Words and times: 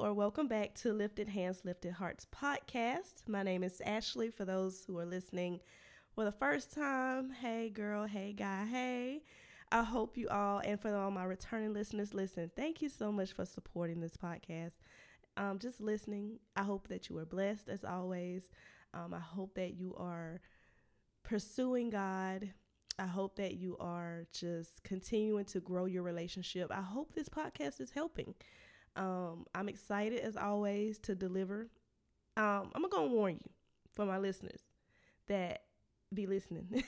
Or 0.00 0.14
welcome 0.14 0.48
back 0.48 0.72
to 0.76 0.94
Lifted 0.94 1.28
Hands, 1.28 1.60
Lifted 1.62 1.92
Hearts 1.92 2.26
podcast. 2.34 3.28
My 3.28 3.42
name 3.42 3.62
is 3.62 3.82
Ashley. 3.84 4.30
For 4.30 4.46
those 4.46 4.82
who 4.86 4.98
are 4.98 5.04
listening 5.04 5.60
for 6.14 6.24
the 6.24 6.32
first 6.32 6.72
time, 6.72 7.28
hey 7.28 7.68
girl, 7.68 8.06
hey 8.06 8.32
guy, 8.32 8.64
hey. 8.64 9.24
I 9.70 9.82
hope 9.82 10.16
you 10.16 10.30
all, 10.30 10.60
and 10.64 10.80
for 10.80 10.96
all 10.96 11.10
my 11.10 11.24
returning 11.24 11.74
listeners, 11.74 12.14
listen. 12.14 12.50
Thank 12.56 12.80
you 12.80 12.88
so 12.88 13.12
much 13.12 13.32
for 13.32 13.44
supporting 13.44 14.00
this 14.00 14.16
podcast. 14.16 14.78
Um, 15.36 15.58
just 15.58 15.82
listening. 15.82 16.38
I 16.56 16.62
hope 16.62 16.88
that 16.88 17.10
you 17.10 17.18
are 17.18 17.26
blessed 17.26 17.68
as 17.68 17.84
always. 17.84 18.48
Um, 18.94 19.12
I 19.12 19.20
hope 19.20 19.54
that 19.56 19.74
you 19.74 19.94
are 19.98 20.40
pursuing 21.24 21.90
God 21.90 22.54
I 23.00 23.06
hope 23.06 23.36
that 23.36 23.54
you 23.54 23.78
are 23.80 24.26
just 24.30 24.84
continuing 24.84 25.46
to 25.46 25.60
grow 25.60 25.86
your 25.86 26.02
relationship. 26.02 26.70
I 26.70 26.82
hope 26.82 27.14
this 27.14 27.30
podcast 27.30 27.80
is 27.80 27.92
helping. 27.92 28.34
Um, 28.96 29.46
I'm 29.54 29.68
excited 29.68 30.20
as 30.20 30.36
always 30.36 30.98
to 31.00 31.14
deliver. 31.14 31.68
Um, 32.36 32.70
I'm 32.74 32.88
gonna 32.88 33.06
warn 33.06 33.34
you 33.34 33.50
for 33.92 34.04
my 34.04 34.18
listeners 34.18 34.60
that 35.28 35.62
be 36.12 36.26
listening, 36.26 36.82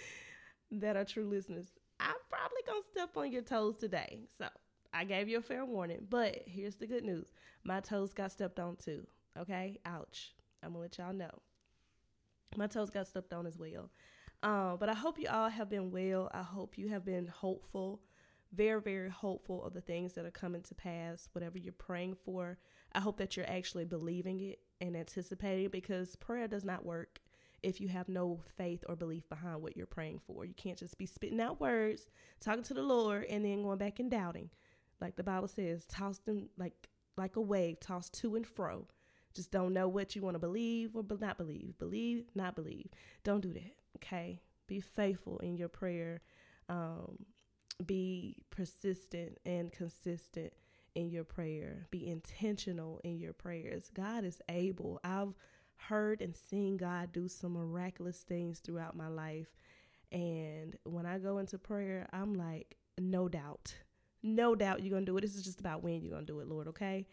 that 0.70 0.96
are 0.96 1.04
true 1.04 1.28
listeners. 1.28 1.66
I'm 2.00 2.14
probably 2.28 2.62
gonna 2.66 2.80
step 2.92 3.16
on 3.16 3.32
your 3.32 3.42
toes 3.42 3.76
today. 3.76 4.24
So 4.38 4.48
I 4.92 5.04
gave 5.04 5.28
you 5.28 5.38
a 5.38 5.42
fair 5.42 5.64
warning, 5.64 6.06
but 6.08 6.42
here's 6.46 6.76
the 6.76 6.86
good 6.86 7.04
news: 7.04 7.32
my 7.64 7.80
toes 7.80 8.12
got 8.12 8.32
stepped 8.32 8.58
on 8.58 8.76
too. 8.76 9.06
Okay, 9.38 9.78
ouch. 9.84 10.34
I'm 10.62 10.70
gonna 10.70 10.82
let 10.82 10.98
y'all 10.98 11.12
know. 11.12 11.42
My 12.56 12.66
toes 12.66 12.90
got 12.90 13.06
stepped 13.06 13.32
on 13.32 13.46
as 13.46 13.58
well. 13.58 13.90
Um, 14.42 14.76
but 14.78 14.88
I 14.88 14.94
hope 14.94 15.18
you 15.18 15.28
all 15.28 15.48
have 15.48 15.68
been 15.68 15.90
well. 15.90 16.30
I 16.32 16.42
hope 16.42 16.78
you 16.78 16.88
have 16.88 17.04
been 17.04 17.26
hopeful, 17.26 18.00
very, 18.52 18.80
very 18.80 19.10
hopeful 19.10 19.64
of 19.64 19.74
the 19.74 19.80
things 19.80 20.14
that 20.14 20.24
are 20.24 20.30
coming 20.30 20.62
to 20.62 20.74
pass, 20.74 21.28
whatever 21.32 21.58
you're 21.58 21.72
praying 21.72 22.16
for. 22.24 22.58
I 22.92 23.00
hope 23.00 23.18
that 23.18 23.36
you're 23.36 23.50
actually 23.50 23.84
believing 23.84 24.40
it 24.40 24.60
and 24.80 24.96
anticipating 24.96 25.66
it 25.66 25.72
because 25.72 26.16
prayer 26.16 26.48
does 26.48 26.64
not 26.64 26.84
work 26.84 27.20
if 27.62 27.80
you 27.80 27.88
have 27.88 28.08
no 28.08 28.40
faith 28.56 28.84
or 28.88 28.96
belief 28.96 29.28
behind 29.28 29.62
what 29.62 29.76
you're 29.76 29.86
praying 29.86 30.20
for. 30.26 30.44
You 30.44 30.54
can't 30.54 30.78
just 30.78 30.98
be 30.98 31.06
spitting 31.06 31.40
out 31.40 31.60
words, 31.60 32.08
talking 32.40 32.62
to 32.64 32.74
the 32.74 32.82
Lord, 32.82 33.24
and 33.24 33.44
then 33.44 33.62
going 33.62 33.78
back 33.78 33.98
and 33.98 34.10
doubting. 34.10 34.50
Like 35.00 35.16
the 35.16 35.24
Bible 35.24 35.48
says, 35.48 35.84
toss 35.86 36.18
them 36.18 36.48
like 36.56 36.88
like 37.16 37.36
a 37.36 37.40
wave, 37.40 37.80
tossed 37.80 38.14
to 38.20 38.36
and 38.36 38.46
fro. 38.46 38.86
Just 39.34 39.50
don't 39.50 39.72
know 39.72 39.88
what 39.88 40.14
you 40.14 40.22
want 40.22 40.34
to 40.34 40.38
believe 40.38 40.94
or 40.94 41.04
not 41.20 41.38
believe. 41.38 41.78
Believe, 41.78 42.26
not 42.34 42.54
believe. 42.54 42.88
Don't 43.24 43.40
do 43.40 43.52
that. 43.52 43.74
Okay. 43.96 44.40
Be 44.66 44.80
faithful 44.80 45.38
in 45.38 45.56
your 45.56 45.68
prayer. 45.68 46.22
Um, 46.68 47.26
be 47.84 48.36
persistent 48.50 49.38
and 49.44 49.72
consistent 49.72 50.52
in 50.94 51.10
your 51.10 51.24
prayer. 51.24 51.86
Be 51.90 52.08
intentional 52.08 53.00
in 53.04 53.18
your 53.18 53.32
prayers. 53.32 53.90
God 53.92 54.24
is 54.24 54.40
able. 54.48 55.00
I've 55.04 55.34
heard 55.88 56.22
and 56.22 56.34
seen 56.36 56.76
God 56.76 57.12
do 57.12 57.28
some 57.28 57.52
miraculous 57.52 58.18
things 58.18 58.60
throughout 58.60 58.96
my 58.96 59.08
life. 59.08 59.48
And 60.10 60.76
when 60.84 61.04
I 61.04 61.18
go 61.18 61.38
into 61.38 61.58
prayer, 61.58 62.08
I'm 62.12 62.34
like, 62.34 62.76
no 62.98 63.28
doubt. 63.28 63.74
No 64.22 64.54
doubt 64.54 64.82
you're 64.82 64.90
going 64.90 65.04
to 65.04 65.12
do 65.12 65.16
it. 65.18 65.20
This 65.20 65.36
is 65.36 65.44
just 65.44 65.60
about 65.60 65.82
when 65.82 66.02
you're 66.02 66.12
going 66.12 66.26
to 66.26 66.32
do 66.32 66.40
it, 66.40 66.48
Lord, 66.48 66.68
okay? 66.68 67.06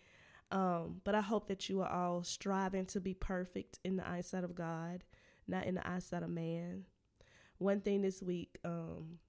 Um, 0.52 1.02
but 1.04 1.16
I 1.16 1.22
hope 1.22 1.48
that 1.48 1.68
you 1.68 1.82
are 1.82 1.90
all 1.90 2.24
striving 2.24 2.86
to 2.88 3.02
be 3.02 3.14
perfect 3.14 3.80
in 3.84 3.98
the 3.98 4.08
eyesight 4.08 4.44
of 4.44 4.56
God 4.56 5.04
not 5.48 5.66
in 5.66 5.76
the 5.76 5.88
eyesight 5.88 6.24
of 6.24 6.30
man. 6.30 6.84
One 7.58 7.82
thing 7.82 8.02
this 8.02 8.22
week 8.22 8.58
um, 8.64 9.20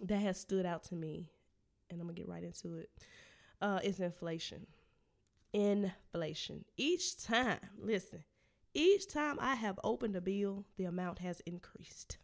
that 0.00 0.18
has 0.18 0.40
stood 0.40 0.66
out 0.66 0.84
to 0.84 0.94
me, 0.94 1.30
and 1.90 2.00
I'm 2.00 2.06
gonna 2.06 2.14
get 2.14 2.28
right 2.28 2.44
into 2.44 2.76
it, 2.76 2.90
uh, 3.60 3.80
is 3.82 4.00
inflation. 4.00 4.66
Inflation. 5.52 6.64
Each 6.76 7.22
time, 7.22 7.58
listen, 7.78 8.24
each 8.74 9.06
time 9.06 9.36
I 9.40 9.54
have 9.54 9.78
opened 9.84 10.16
a 10.16 10.20
bill, 10.20 10.64
the 10.76 10.84
amount 10.84 11.18
has 11.18 11.40
increased. 11.40 12.16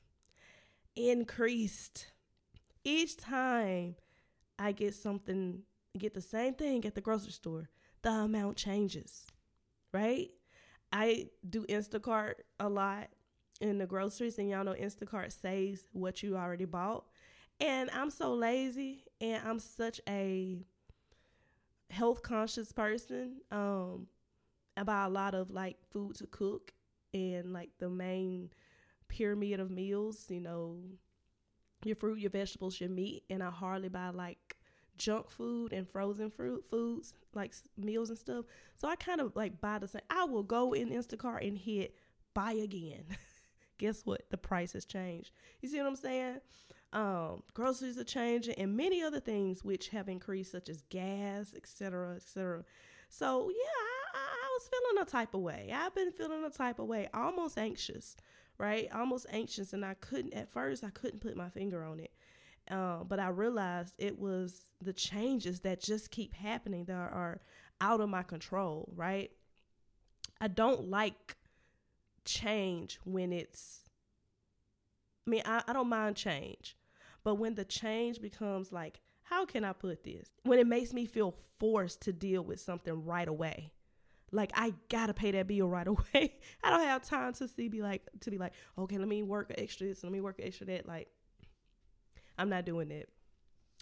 Increased. 0.96 2.12
Each 2.84 3.16
time 3.16 3.96
I 4.58 4.72
get 4.72 4.94
something, 4.94 5.62
get 5.96 6.14
the 6.14 6.22
same 6.22 6.54
thing 6.54 6.84
at 6.86 6.94
the 6.94 7.00
grocery 7.00 7.32
store, 7.32 7.68
the 8.02 8.10
amount 8.10 8.56
changes, 8.56 9.26
right? 9.92 10.30
I 10.90 11.28
do 11.48 11.66
Instacart 11.66 12.34
a 12.58 12.68
lot 12.68 13.08
in 13.60 13.78
the 13.78 13.86
groceries, 13.86 14.38
and 14.38 14.48
y'all 14.48 14.64
know 14.64 14.74
Instacart 14.74 15.32
saves 15.32 15.86
what 15.92 16.22
you 16.22 16.36
already 16.36 16.64
bought. 16.64 17.04
And 17.60 17.90
I'm 17.90 18.10
so 18.10 18.34
lazy, 18.34 19.04
and 19.20 19.42
I'm 19.44 19.58
such 19.58 20.00
a 20.08 20.58
health 21.90 22.22
conscious 22.22 22.70
person 22.72 23.40
um, 23.50 24.06
about 24.76 25.10
a 25.10 25.12
lot 25.12 25.34
of 25.34 25.50
like 25.50 25.76
food 25.90 26.14
to 26.16 26.26
cook 26.26 26.72
and 27.12 27.52
like 27.52 27.70
the 27.78 27.88
main 27.88 28.50
pyramid 29.08 29.58
of 29.60 29.70
meals, 29.70 30.26
you 30.28 30.40
know, 30.40 30.76
your 31.84 31.96
fruit, 31.96 32.18
your 32.18 32.30
vegetables, 32.30 32.80
your 32.80 32.90
meat, 32.90 33.24
and 33.30 33.42
I 33.42 33.50
hardly 33.50 33.88
buy 33.88 34.10
like 34.10 34.56
junk 34.96 35.30
food 35.30 35.72
and 35.72 35.88
frozen 35.88 36.30
fruit 36.30 36.64
foods 36.68 37.14
like 37.32 37.54
meals 37.76 38.10
and 38.10 38.18
stuff. 38.18 38.44
So 38.76 38.88
I 38.88 38.96
kind 38.96 39.20
of 39.20 39.34
like 39.36 39.60
buy 39.60 39.78
the 39.78 39.88
same. 39.88 40.02
I 40.10 40.24
will 40.24 40.42
go 40.42 40.72
in 40.72 40.90
Instacart 40.90 41.46
and 41.46 41.56
hit 41.56 41.94
buy 42.34 42.52
again. 42.52 43.04
Guess 43.78 44.04
what? 44.04 44.28
The 44.30 44.36
price 44.36 44.72
has 44.72 44.84
changed. 44.84 45.30
You 45.60 45.68
see 45.68 45.78
what 45.78 45.86
I'm 45.86 45.96
saying? 45.96 46.40
Um, 46.92 47.42
groceries 47.52 47.98
are 47.98 48.04
changing 48.04 48.54
and 48.54 48.76
many 48.76 49.02
other 49.02 49.20
things 49.20 49.62
which 49.62 49.88
have 49.88 50.08
increased, 50.08 50.52
such 50.52 50.68
as 50.68 50.80
gas, 50.88 51.54
etc., 51.54 52.16
etc. 52.16 52.64
So 53.10 53.50
yeah, 53.50 54.14
I, 54.14 54.18
I 54.18 54.48
was 54.54 54.68
feeling 54.68 55.02
a 55.02 55.10
type 55.10 55.34
of 55.34 55.40
way. 55.40 55.72
I've 55.74 55.94
been 55.94 56.12
feeling 56.12 56.44
a 56.44 56.50
type 56.50 56.78
of 56.78 56.86
way, 56.86 57.08
almost 57.12 57.58
anxious, 57.58 58.16
right? 58.56 58.88
Almost 58.94 59.26
anxious, 59.30 59.72
and 59.72 59.84
I 59.84 59.94
couldn't 59.94 60.34
at 60.34 60.50
first. 60.50 60.82
I 60.82 60.90
couldn't 60.90 61.20
put 61.20 61.36
my 61.36 61.50
finger 61.50 61.84
on 61.84 62.00
it. 62.00 62.12
Um, 62.70 63.06
but 63.08 63.18
I 63.18 63.28
realized 63.28 63.94
it 63.98 64.18
was 64.18 64.70
the 64.82 64.92
changes 64.92 65.60
that 65.60 65.82
just 65.82 66.10
keep 66.10 66.34
happening 66.34 66.84
that 66.84 66.94
are 66.94 67.40
out 67.80 68.00
of 68.00 68.08
my 68.08 68.22
control, 68.22 68.92
right? 68.94 69.30
I 70.40 70.48
don't 70.48 70.88
like 70.88 71.36
change 72.24 72.98
when 73.04 73.32
it's, 73.32 73.80
I 75.26 75.30
mean, 75.30 75.42
I, 75.46 75.62
I 75.66 75.72
don't 75.72 75.88
mind 75.88 76.16
change, 76.16 76.76
but 77.28 77.34
when 77.34 77.54
the 77.54 77.64
change 77.66 78.22
becomes 78.22 78.72
like, 78.72 79.00
how 79.24 79.44
can 79.44 79.62
I 79.62 79.74
put 79.74 80.02
this? 80.02 80.30
When 80.44 80.58
it 80.58 80.66
makes 80.66 80.94
me 80.94 81.04
feel 81.04 81.34
forced 81.58 82.00
to 82.04 82.12
deal 82.14 82.40
with 82.40 82.58
something 82.58 83.04
right 83.04 83.28
away. 83.28 83.74
Like 84.32 84.50
I 84.54 84.72
gotta 84.88 85.12
pay 85.12 85.32
that 85.32 85.46
bill 85.46 85.68
right 85.68 85.86
away. 85.86 86.38
I 86.64 86.70
don't 86.70 86.86
have 86.86 87.02
time 87.02 87.34
to 87.34 87.46
see 87.46 87.68
be 87.68 87.82
like 87.82 88.08
to 88.20 88.30
be 88.30 88.38
like, 88.38 88.54
okay, 88.78 88.96
let 88.96 89.08
me 89.08 89.22
work 89.22 89.52
extra 89.58 89.88
this, 89.88 90.02
let 90.02 90.10
me 90.10 90.22
work 90.22 90.40
extra 90.42 90.64
that. 90.68 90.88
Like 90.88 91.08
I'm 92.38 92.48
not 92.48 92.64
doing 92.64 92.90
it. 92.90 93.10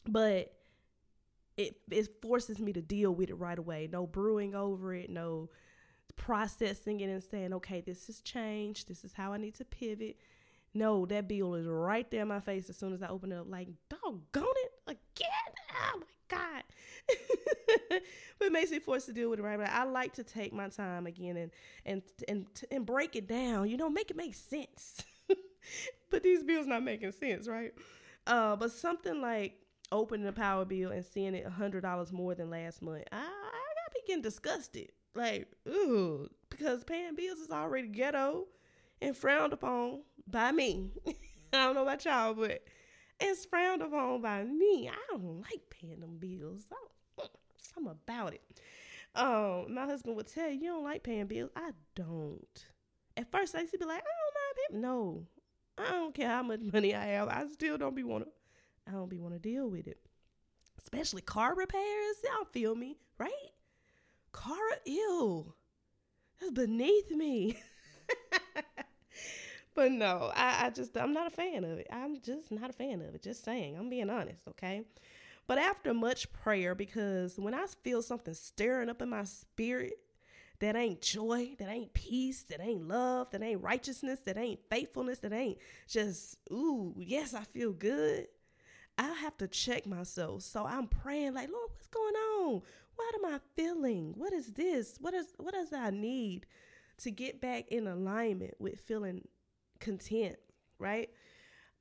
But 0.08 0.52
it 1.56 1.76
it 1.88 2.20
forces 2.20 2.58
me 2.58 2.72
to 2.72 2.82
deal 2.82 3.14
with 3.14 3.30
it 3.30 3.34
right 3.34 3.60
away. 3.60 3.88
No 3.92 4.08
brewing 4.08 4.56
over 4.56 4.92
it, 4.92 5.08
no 5.08 5.50
processing 6.16 6.98
it 6.98 7.10
and 7.10 7.22
saying, 7.22 7.52
okay, 7.52 7.80
this 7.80 8.08
has 8.08 8.18
changed. 8.22 8.88
This 8.88 9.04
is 9.04 9.12
how 9.12 9.32
I 9.32 9.36
need 9.36 9.54
to 9.54 9.64
pivot. 9.64 10.16
No, 10.76 11.06
that 11.06 11.26
bill 11.26 11.54
is 11.54 11.66
right 11.66 12.08
there 12.10 12.20
in 12.20 12.28
my 12.28 12.40
face 12.40 12.68
as 12.68 12.76
soon 12.76 12.92
as 12.92 13.02
I 13.02 13.08
open 13.08 13.32
it 13.32 13.38
up. 13.38 13.46
Like, 13.48 13.68
doggone 13.88 14.44
it 14.56 14.72
again. 14.86 15.54
Oh 15.94 16.00
my 16.00 16.06
God. 16.28 16.62
but 18.38 18.46
it 18.46 18.52
makes 18.52 18.70
me 18.70 18.78
forced 18.78 19.06
to 19.06 19.14
deal 19.14 19.30
with 19.30 19.38
it 19.38 19.42
right 19.42 19.54
away. 19.54 19.64
I 19.64 19.84
like 19.84 20.12
to 20.14 20.22
take 20.22 20.52
my 20.52 20.68
time 20.68 21.06
again 21.06 21.38
and 21.38 21.50
and 21.86 22.02
and 22.28 22.46
and 22.70 22.84
break 22.84 23.16
it 23.16 23.26
down. 23.26 23.70
You 23.70 23.78
know, 23.78 23.88
make 23.88 24.10
it 24.10 24.18
make 24.18 24.34
sense. 24.34 25.02
but 26.10 26.22
these 26.22 26.44
bills 26.44 26.66
not 26.66 26.82
making 26.82 27.12
sense, 27.12 27.48
right? 27.48 27.72
Uh, 28.26 28.56
but 28.56 28.70
something 28.70 29.22
like 29.22 29.54
opening 29.92 30.26
a 30.26 30.32
power 30.32 30.66
bill 30.66 30.90
and 30.90 31.06
seeing 31.06 31.34
it 31.34 31.46
hundred 31.46 31.82
dollars 31.82 32.12
more 32.12 32.34
than 32.34 32.50
last 32.50 32.82
month, 32.82 33.04
I, 33.12 33.16
I 33.16 33.88
be 33.94 34.00
getting 34.06 34.22
disgusted. 34.22 34.92
Like, 35.14 35.48
ooh, 35.66 36.28
because 36.50 36.84
paying 36.84 37.14
bills 37.14 37.38
is 37.38 37.50
already 37.50 37.88
ghetto 37.88 38.46
and 39.00 39.16
frowned 39.16 39.52
upon 39.52 40.00
by 40.26 40.52
me. 40.52 40.90
I 41.06 41.12
don't 41.52 41.74
know 41.74 41.82
about 41.82 42.04
y'all, 42.04 42.34
but 42.34 42.62
it's 43.20 43.44
frowned 43.46 43.82
upon 43.82 44.20
by 44.22 44.44
me. 44.44 44.88
I 44.88 45.12
don't 45.12 45.40
like 45.40 45.62
paying 45.70 46.00
them 46.00 46.18
bills. 46.18 46.64
something 47.56 47.92
about 47.92 48.34
it. 48.34 48.42
Um, 49.14 49.74
my 49.74 49.86
husband 49.86 50.16
would 50.16 50.26
tell 50.26 50.50
you, 50.50 50.60
you 50.60 50.68
don't 50.68 50.84
like 50.84 51.02
paying 51.02 51.26
bills. 51.26 51.50
I 51.56 51.70
don't. 51.94 52.66
At 53.16 53.30
first, 53.30 53.54
I 53.54 53.60
used 53.60 53.72
to 53.72 53.78
be 53.78 53.86
like, 53.86 54.02
I 54.02 54.04
don't 54.04 54.34
mind 54.34 54.56
paying. 54.70 54.80
No, 54.82 55.26
I 55.78 55.90
don't 55.90 56.14
care 56.14 56.28
how 56.28 56.42
much 56.42 56.60
money 56.60 56.94
I 56.94 57.04
have. 57.06 57.28
I 57.28 57.46
still 57.46 57.78
don't 57.78 57.96
be 57.96 58.02
want 58.02 58.24
to. 58.24 58.30
I 58.86 58.92
don't 58.92 59.08
be 59.08 59.18
want 59.18 59.34
to 59.34 59.40
deal 59.40 59.68
with 59.68 59.86
it. 59.86 59.98
Especially 60.78 61.22
car 61.22 61.54
repairs. 61.54 62.16
Y'all 62.24 62.44
feel 62.44 62.74
me, 62.74 62.98
right? 63.18 63.32
Car, 64.32 64.56
ill. 64.84 65.56
That's 66.40 66.52
beneath 66.52 67.10
me. 67.10 67.56
but 69.76 69.92
no, 69.92 70.32
I, 70.34 70.66
I 70.66 70.70
just 70.70 70.96
I'm 70.96 71.12
not 71.12 71.28
a 71.28 71.30
fan 71.30 71.62
of 71.62 71.78
it. 71.78 71.86
I'm 71.92 72.20
just 72.20 72.50
not 72.50 72.70
a 72.70 72.72
fan 72.72 73.02
of 73.02 73.14
it. 73.14 73.22
Just 73.22 73.44
saying. 73.44 73.76
I'm 73.76 73.90
being 73.90 74.10
honest, 74.10 74.48
okay? 74.48 74.82
But 75.46 75.58
after 75.58 75.94
much 75.94 76.32
prayer, 76.32 76.74
because 76.74 77.38
when 77.38 77.54
I 77.54 77.66
feel 77.84 78.02
something 78.02 78.34
stirring 78.34 78.88
up 78.88 79.00
in 79.00 79.10
my 79.10 79.24
spirit, 79.24 79.92
that 80.58 80.74
ain't 80.74 81.02
joy, 81.02 81.54
that 81.58 81.68
ain't 81.68 81.92
peace, 81.92 82.42
that 82.44 82.60
ain't 82.60 82.88
love, 82.88 83.30
that 83.30 83.42
ain't 83.42 83.62
righteousness, 83.62 84.20
that 84.20 84.38
ain't 84.38 84.60
faithfulness, 84.70 85.18
that 85.18 85.32
ain't 85.32 85.58
just, 85.86 86.38
ooh, 86.50 86.94
yes, 86.98 87.34
I 87.34 87.44
feel 87.44 87.72
good. 87.72 88.26
I 88.98 89.12
have 89.12 89.36
to 89.36 89.46
check 89.46 89.86
myself. 89.86 90.42
So 90.42 90.64
I'm 90.64 90.86
praying 90.88 91.34
like, 91.34 91.50
Lord, 91.50 91.70
what's 91.74 91.88
going 91.88 92.14
on? 92.14 92.62
What 92.96 93.14
am 93.14 93.26
I 93.26 93.40
feeling? 93.54 94.14
What 94.16 94.32
is 94.32 94.54
this? 94.54 94.96
What 94.98 95.12
is 95.12 95.26
what 95.36 95.52
does 95.52 95.72
I 95.74 95.90
need 95.90 96.46
to 96.98 97.10
get 97.10 97.42
back 97.42 97.68
in 97.68 97.86
alignment 97.86 98.54
with 98.58 98.80
feeling 98.80 99.28
content, 99.80 100.36
right? 100.78 101.10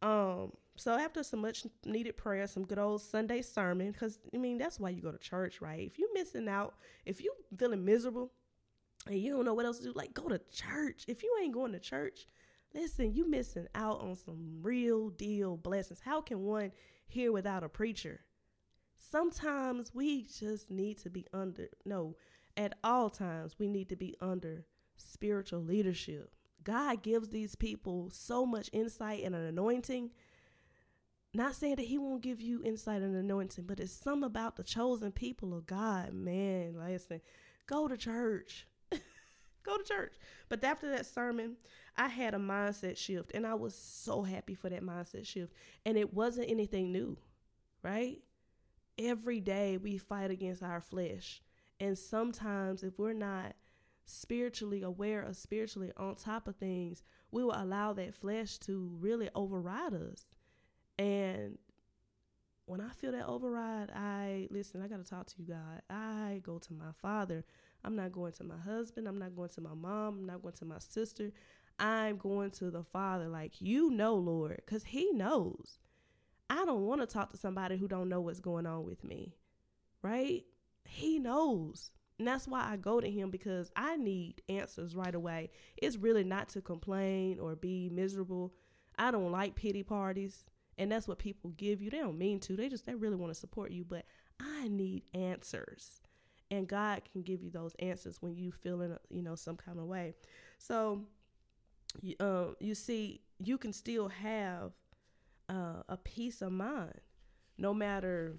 Um, 0.01 0.51
so 0.77 0.93
after 0.93 1.23
some 1.23 1.41
much 1.41 1.65
needed 1.85 2.17
prayer, 2.17 2.47
some 2.47 2.65
good 2.65 2.79
old 2.79 3.01
Sunday 3.01 3.41
sermon, 3.41 3.91
because 3.91 4.19
I 4.33 4.37
mean 4.37 4.57
that's 4.57 4.79
why 4.79 4.89
you 4.89 5.01
go 5.01 5.11
to 5.11 5.17
church, 5.17 5.61
right? 5.61 5.79
If 5.79 5.97
you're 5.97 6.13
missing 6.13 6.47
out, 6.47 6.75
if 7.05 7.21
you 7.21 7.33
feeling 7.57 7.85
miserable 7.85 8.31
and 9.07 9.17
you 9.17 9.31
don't 9.31 9.45
know 9.45 9.53
what 9.53 9.65
else 9.65 9.79
to 9.79 9.85
do, 9.85 9.93
like 9.95 10.13
go 10.13 10.27
to 10.27 10.39
church. 10.51 11.05
If 11.07 11.23
you 11.23 11.35
ain't 11.41 11.53
going 11.53 11.71
to 11.71 11.79
church, 11.79 12.27
listen, 12.73 13.13
you 13.13 13.29
missing 13.29 13.67
out 13.73 14.01
on 14.01 14.15
some 14.15 14.59
real 14.61 15.09
deal 15.09 15.55
blessings. 15.55 16.01
How 16.03 16.21
can 16.21 16.41
one 16.43 16.71
hear 17.07 17.31
without 17.31 17.63
a 17.63 17.69
preacher? 17.69 18.21
Sometimes 18.97 19.93
we 19.93 20.23
just 20.23 20.69
need 20.69 20.97
to 20.99 21.09
be 21.09 21.25
under 21.33 21.69
no, 21.85 22.15
at 22.57 22.77
all 22.83 23.09
times 23.09 23.55
we 23.57 23.67
need 23.67 23.87
to 23.89 23.95
be 23.95 24.15
under 24.19 24.65
spiritual 24.97 25.61
leadership. 25.61 26.31
God 26.65 27.03
gives 27.03 27.29
these 27.29 27.55
people 27.55 28.09
so 28.11 28.45
much 28.45 28.69
insight 28.73 29.23
and 29.23 29.35
an 29.35 29.45
anointing. 29.45 30.11
Not 31.33 31.55
saying 31.55 31.75
that 31.75 31.85
He 31.85 31.97
won't 31.97 32.23
give 32.23 32.41
you 32.41 32.61
insight 32.63 33.01
and 33.01 33.15
anointing, 33.15 33.65
but 33.65 33.79
it's 33.79 33.93
some 33.93 34.23
about 34.23 34.55
the 34.55 34.63
chosen 34.63 35.11
people 35.11 35.53
of 35.53 35.67
God. 35.67 36.13
Man, 36.13 36.75
listen, 36.77 37.21
go 37.67 37.87
to 37.87 37.95
church. 37.95 38.67
go 39.63 39.77
to 39.77 39.83
church. 39.83 40.13
But 40.49 40.63
after 40.63 40.89
that 40.89 41.05
sermon, 41.05 41.57
I 41.95 42.07
had 42.07 42.33
a 42.33 42.37
mindset 42.37 42.97
shift, 42.97 43.31
and 43.35 43.45
I 43.45 43.53
was 43.53 43.75
so 43.75 44.23
happy 44.23 44.55
for 44.55 44.69
that 44.69 44.83
mindset 44.83 45.27
shift. 45.27 45.53
And 45.85 45.97
it 45.97 46.13
wasn't 46.13 46.49
anything 46.49 46.91
new, 46.91 47.17
right? 47.83 48.19
Every 48.97 49.39
day 49.39 49.77
we 49.77 49.97
fight 49.97 50.31
against 50.31 50.63
our 50.63 50.81
flesh. 50.81 51.43
And 51.79 51.97
sometimes, 51.97 52.81
if 52.81 52.97
we're 52.97 53.13
not 53.13 53.53
spiritually 54.05 54.81
aware 54.81 55.25
or 55.25 55.33
spiritually 55.33 55.91
on 55.97 56.15
top 56.15 56.47
of 56.47 56.55
things, 56.55 57.03
we 57.31 57.43
will 57.43 57.55
allow 57.55 57.93
that 57.93 58.15
flesh 58.15 58.57
to 58.59 58.95
really 58.99 59.29
override 59.35 59.93
us. 59.93 60.35
And 60.97 61.57
when 62.65 62.81
I 62.81 62.89
feel 62.89 63.11
that 63.11 63.27
override, 63.27 63.91
I 63.91 64.47
listen, 64.49 64.81
I 64.81 64.87
got 64.87 65.03
to 65.03 65.09
talk 65.09 65.27
to 65.27 65.35
you, 65.37 65.45
God. 65.45 65.81
I 65.89 66.41
go 66.43 66.57
to 66.59 66.73
my 66.73 66.91
father. 67.01 67.43
I'm 67.83 67.95
not 67.95 68.11
going 68.11 68.31
to 68.33 68.43
my 68.43 68.57
husband. 68.57 69.07
I'm 69.07 69.19
not 69.19 69.35
going 69.35 69.49
to 69.49 69.61
my 69.61 69.73
mom. 69.73 70.19
I'm 70.19 70.25
not 70.25 70.41
going 70.41 70.55
to 70.55 70.65
my 70.65 70.79
sister. 70.79 71.31
I'm 71.77 72.17
going 72.17 72.51
to 72.51 72.71
the 72.71 72.83
father 72.83 73.27
like 73.27 73.59
you 73.59 73.91
know, 73.91 74.15
Lord, 74.15 74.61
cuz 74.65 74.85
he 74.85 75.11
knows. 75.11 75.79
I 76.49 76.63
don't 76.63 76.85
want 76.85 77.01
to 77.01 77.07
talk 77.07 77.31
to 77.31 77.37
somebody 77.37 77.77
who 77.77 77.87
don't 77.87 78.09
know 78.09 78.21
what's 78.21 78.39
going 78.39 78.65
on 78.65 78.85
with 78.85 79.03
me. 79.03 79.35
Right? 80.01 80.45
He 80.85 81.19
knows. 81.19 81.91
And 82.17 82.27
that's 82.27 82.47
why 82.47 82.65
I 82.69 82.77
go 82.77 83.01
to 83.01 83.09
him 83.09 83.29
because 83.29 83.71
I 83.75 83.97
need 83.97 84.41
answers 84.47 84.95
right 84.95 85.13
away. 85.13 85.49
It's 85.77 85.97
really 85.97 86.23
not 86.23 86.49
to 86.49 86.61
complain 86.61 87.39
or 87.39 87.55
be 87.55 87.89
miserable. 87.89 88.53
I 88.97 89.11
don't 89.11 89.31
like 89.31 89.55
pity 89.55 89.83
parties. 89.83 90.45
And 90.77 90.91
that's 90.91 91.07
what 91.07 91.19
people 91.19 91.51
give 91.51 91.81
you. 91.81 91.89
They 91.89 91.99
don't 91.99 92.17
mean 92.17 92.39
to. 92.41 92.55
They 92.55 92.69
just 92.69 92.85
they 92.85 92.95
really 92.95 93.15
want 93.15 93.33
to 93.33 93.39
support 93.39 93.71
you, 93.71 93.85
but 93.85 94.05
I 94.39 94.67
need 94.67 95.03
answers. 95.13 96.01
And 96.51 96.67
God 96.67 97.01
can 97.11 97.21
give 97.21 97.41
you 97.41 97.49
those 97.49 97.75
answers 97.79 98.21
when 98.21 98.35
you 98.35 98.51
feel 98.51 98.81
in, 98.81 98.97
you 99.09 99.21
know, 99.21 99.35
some 99.35 99.57
kind 99.57 99.79
of 99.79 99.85
way. 99.85 100.13
So 100.57 101.01
um, 102.19 102.55
you 102.59 102.75
see, 102.75 103.21
you 103.39 103.57
can 103.57 103.73
still 103.73 104.09
have 104.09 104.71
uh, 105.49 105.83
a 105.87 105.97
peace 105.97 106.41
of 106.41 106.51
mind 106.51 106.99
no 107.57 107.73
matter 107.73 108.37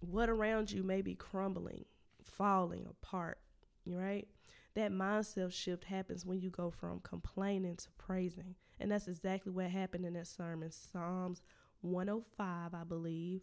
what 0.00 0.28
around 0.28 0.70
you 0.70 0.82
may 0.82 1.02
be 1.02 1.14
crumbling 1.14 1.84
falling 2.24 2.86
apart, 2.88 3.38
right? 3.86 4.26
That 4.74 4.92
mindset 4.92 5.52
shift 5.52 5.84
happens 5.84 6.24
when 6.24 6.40
you 6.40 6.50
go 6.50 6.70
from 6.70 7.00
complaining 7.00 7.76
to 7.76 7.88
praising. 7.98 8.54
And 8.80 8.90
that's 8.90 9.08
exactly 9.08 9.52
what 9.52 9.66
happened 9.66 10.06
in 10.06 10.14
that 10.14 10.26
sermon, 10.26 10.70
Psalms 10.70 11.42
105, 11.82 12.74
I 12.74 12.84
believe. 12.84 13.42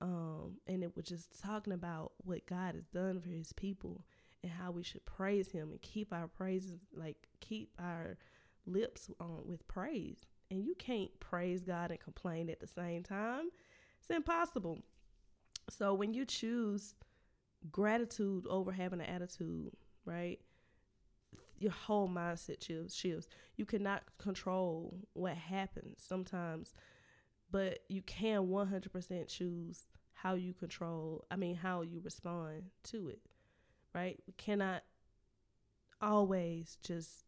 Um, 0.00 0.58
and 0.66 0.82
it 0.82 0.96
was 0.96 1.04
just 1.04 1.40
talking 1.40 1.72
about 1.72 2.12
what 2.18 2.46
God 2.46 2.74
has 2.74 2.86
done 2.86 3.20
for 3.20 3.28
his 3.28 3.52
people 3.52 4.04
and 4.42 4.52
how 4.52 4.70
we 4.70 4.82
should 4.82 5.04
praise 5.06 5.50
him 5.50 5.70
and 5.70 5.80
keep 5.82 6.12
our 6.12 6.28
praises, 6.28 6.80
like 6.94 7.16
keep 7.40 7.70
our 7.78 8.16
lips 8.66 9.10
on 9.20 9.42
with 9.44 9.66
praise. 9.68 10.16
And 10.50 10.64
you 10.64 10.74
can't 10.74 11.18
praise 11.20 11.62
God 11.62 11.90
and 11.90 12.00
complain 12.00 12.50
at 12.50 12.60
the 12.60 12.66
same 12.66 13.02
time. 13.02 13.48
It's 14.00 14.10
impossible. 14.10 14.80
So 15.70 15.94
when 15.94 16.12
you 16.12 16.24
choose 16.24 16.96
gratitude 17.70 18.46
over 18.48 18.72
having 18.72 19.00
an 19.00 19.06
attitude, 19.06 19.72
right? 20.04 20.40
Your 21.58 21.72
whole 21.72 22.08
mindset 22.08 22.60
shifts. 22.92 23.28
You 23.56 23.64
cannot 23.64 24.02
control 24.18 24.98
what 25.12 25.36
happens 25.36 26.02
sometimes, 26.06 26.74
but 27.50 27.80
you 27.88 28.02
can 28.02 28.48
100% 28.48 29.28
choose 29.28 29.86
how 30.12 30.34
you 30.34 30.54
control, 30.54 31.24
I 31.30 31.36
mean, 31.36 31.56
how 31.56 31.82
you 31.82 32.00
respond 32.02 32.64
to 32.84 33.08
it, 33.08 33.20
right? 33.94 34.18
We 34.26 34.32
cannot 34.36 34.82
always 36.00 36.78
just 36.82 37.24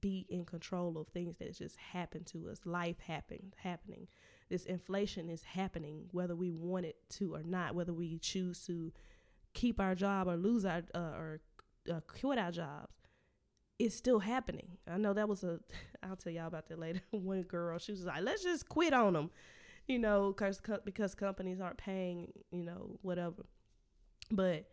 be 0.00 0.26
in 0.28 0.44
control 0.44 0.98
of 0.98 1.08
things 1.08 1.36
that 1.38 1.56
just 1.56 1.76
happen 1.76 2.24
to 2.24 2.48
us. 2.50 2.60
Life 2.64 2.98
happen 2.98 3.54
happening. 3.56 4.08
This 4.50 4.64
inflation 4.64 5.30
is 5.30 5.44
happening, 5.44 6.08
whether 6.10 6.34
we 6.34 6.50
want 6.50 6.84
it 6.84 6.96
to 7.10 7.34
or 7.34 7.42
not, 7.42 7.74
whether 7.74 7.92
we 7.92 8.18
choose 8.18 8.66
to 8.66 8.92
keep 9.54 9.80
our 9.80 9.94
job 9.94 10.28
or 10.28 10.36
lose 10.36 10.64
our 10.64 10.82
uh, 10.94 10.98
or 10.98 11.40
uh, 11.90 12.00
quit 12.06 12.38
our 12.38 12.52
jobs 12.52 12.92
it's 13.82 13.96
still 13.96 14.20
happening. 14.20 14.78
I 14.86 14.96
know 14.96 15.12
that 15.12 15.28
was 15.28 15.42
a 15.42 15.58
i'll 16.02 16.16
tell 16.16 16.32
y'all 16.32 16.46
about 16.46 16.68
that 16.68 16.78
later. 16.78 17.00
One 17.10 17.42
girl 17.42 17.78
she 17.78 17.92
was 17.92 18.04
like 18.04 18.22
let's 18.22 18.42
just 18.42 18.68
quit 18.68 18.92
on 18.92 19.14
them 19.14 19.30
you 19.88 19.98
know 19.98 20.32
cause, 20.32 20.60
because 20.84 21.14
companies 21.14 21.60
aren't 21.60 21.78
paying 21.78 22.32
you 22.50 22.64
know 22.64 22.98
whatever. 23.02 23.46
But 24.30 24.66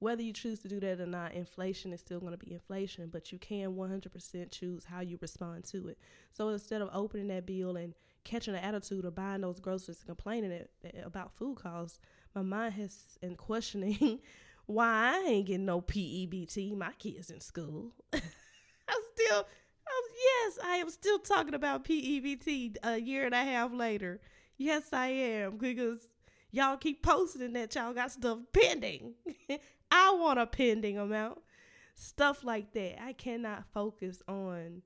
whether 0.00 0.22
you 0.22 0.32
choose 0.32 0.60
to 0.60 0.68
do 0.68 0.78
that 0.80 1.00
or 1.00 1.06
not 1.06 1.32
inflation 1.34 1.92
is 1.92 2.00
still 2.00 2.20
going 2.20 2.32
to 2.32 2.38
be 2.38 2.52
inflation 2.52 3.08
but 3.10 3.32
you 3.32 3.38
can 3.38 3.74
100% 3.74 4.50
choose 4.50 4.84
how 4.84 5.00
you 5.00 5.18
respond 5.20 5.64
to 5.64 5.88
it. 5.88 5.98
So 6.30 6.48
instead 6.50 6.82
of 6.82 6.90
opening 6.92 7.28
that 7.28 7.46
bill 7.46 7.76
and 7.76 7.94
catching 8.24 8.54
an 8.54 8.62
attitude 8.62 9.04
or 9.04 9.10
buying 9.10 9.40
those 9.40 9.60
groceries 9.60 9.98
and 9.98 10.06
complaining 10.06 10.64
about 11.04 11.34
food 11.36 11.56
costs 11.56 11.98
my 12.38 12.56
mind 12.58 12.74
has 12.74 13.18
in 13.20 13.34
questioning 13.34 14.20
why 14.66 15.16
I 15.16 15.28
ain't 15.28 15.46
getting 15.46 15.66
no 15.66 15.80
PEBT. 15.80 16.76
My 16.76 16.92
kids 16.92 17.30
in 17.30 17.40
school. 17.40 17.92
I'm 18.12 18.20
still, 19.14 19.38
I'm, 19.38 20.04
yes, 20.24 20.58
I 20.64 20.76
am 20.76 20.90
still 20.90 21.18
talking 21.18 21.54
about 21.54 21.84
PEBT 21.84 22.76
a 22.82 22.98
year 22.98 23.24
and 23.24 23.34
a 23.34 23.42
half 23.42 23.72
later. 23.72 24.20
Yes, 24.56 24.92
I 24.92 25.08
am 25.08 25.56
because 25.56 25.98
y'all 26.50 26.76
keep 26.76 27.02
posting 27.02 27.52
that 27.54 27.74
y'all 27.74 27.92
got 27.92 28.12
stuff 28.12 28.38
pending. 28.52 29.14
I 29.90 30.14
want 30.14 30.38
a 30.38 30.46
pending 30.46 30.98
amount. 30.98 31.40
Stuff 31.94 32.44
like 32.44 32.72
that. 32.74 33.02
I 33.02 33.12
cannot 33.14 33.64
focus 33.74 34.22
on 34.28 34.82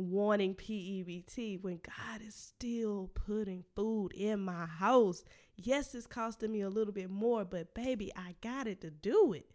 wanting 0.00 0.54
PEBT 0.54 1.62
when 1.62 1.80
God 1.84 2.22
is 2.26 2.34
still 2.34 3.10
putting 3.14 3.64
food 3.74 4.12
in 4.12 4.40
my 4.40 4.66
house. 4.66 5.24
Yes, 5.56 5.94
it's 5.94 6.06
costing 6.06 6.52
me 6.52 6.62
a 6.62 6.68
little 6.70 6.92
bit 6.92 7.10
more, 7.10 7.44
but 7.44 7.74
baby, 7.74 8.12
I 8.16 8.34
got 8.40 8.66
it 8.66 8.80
to 8.82 8.90
do 8.90 9.32
it. 9.32 9.50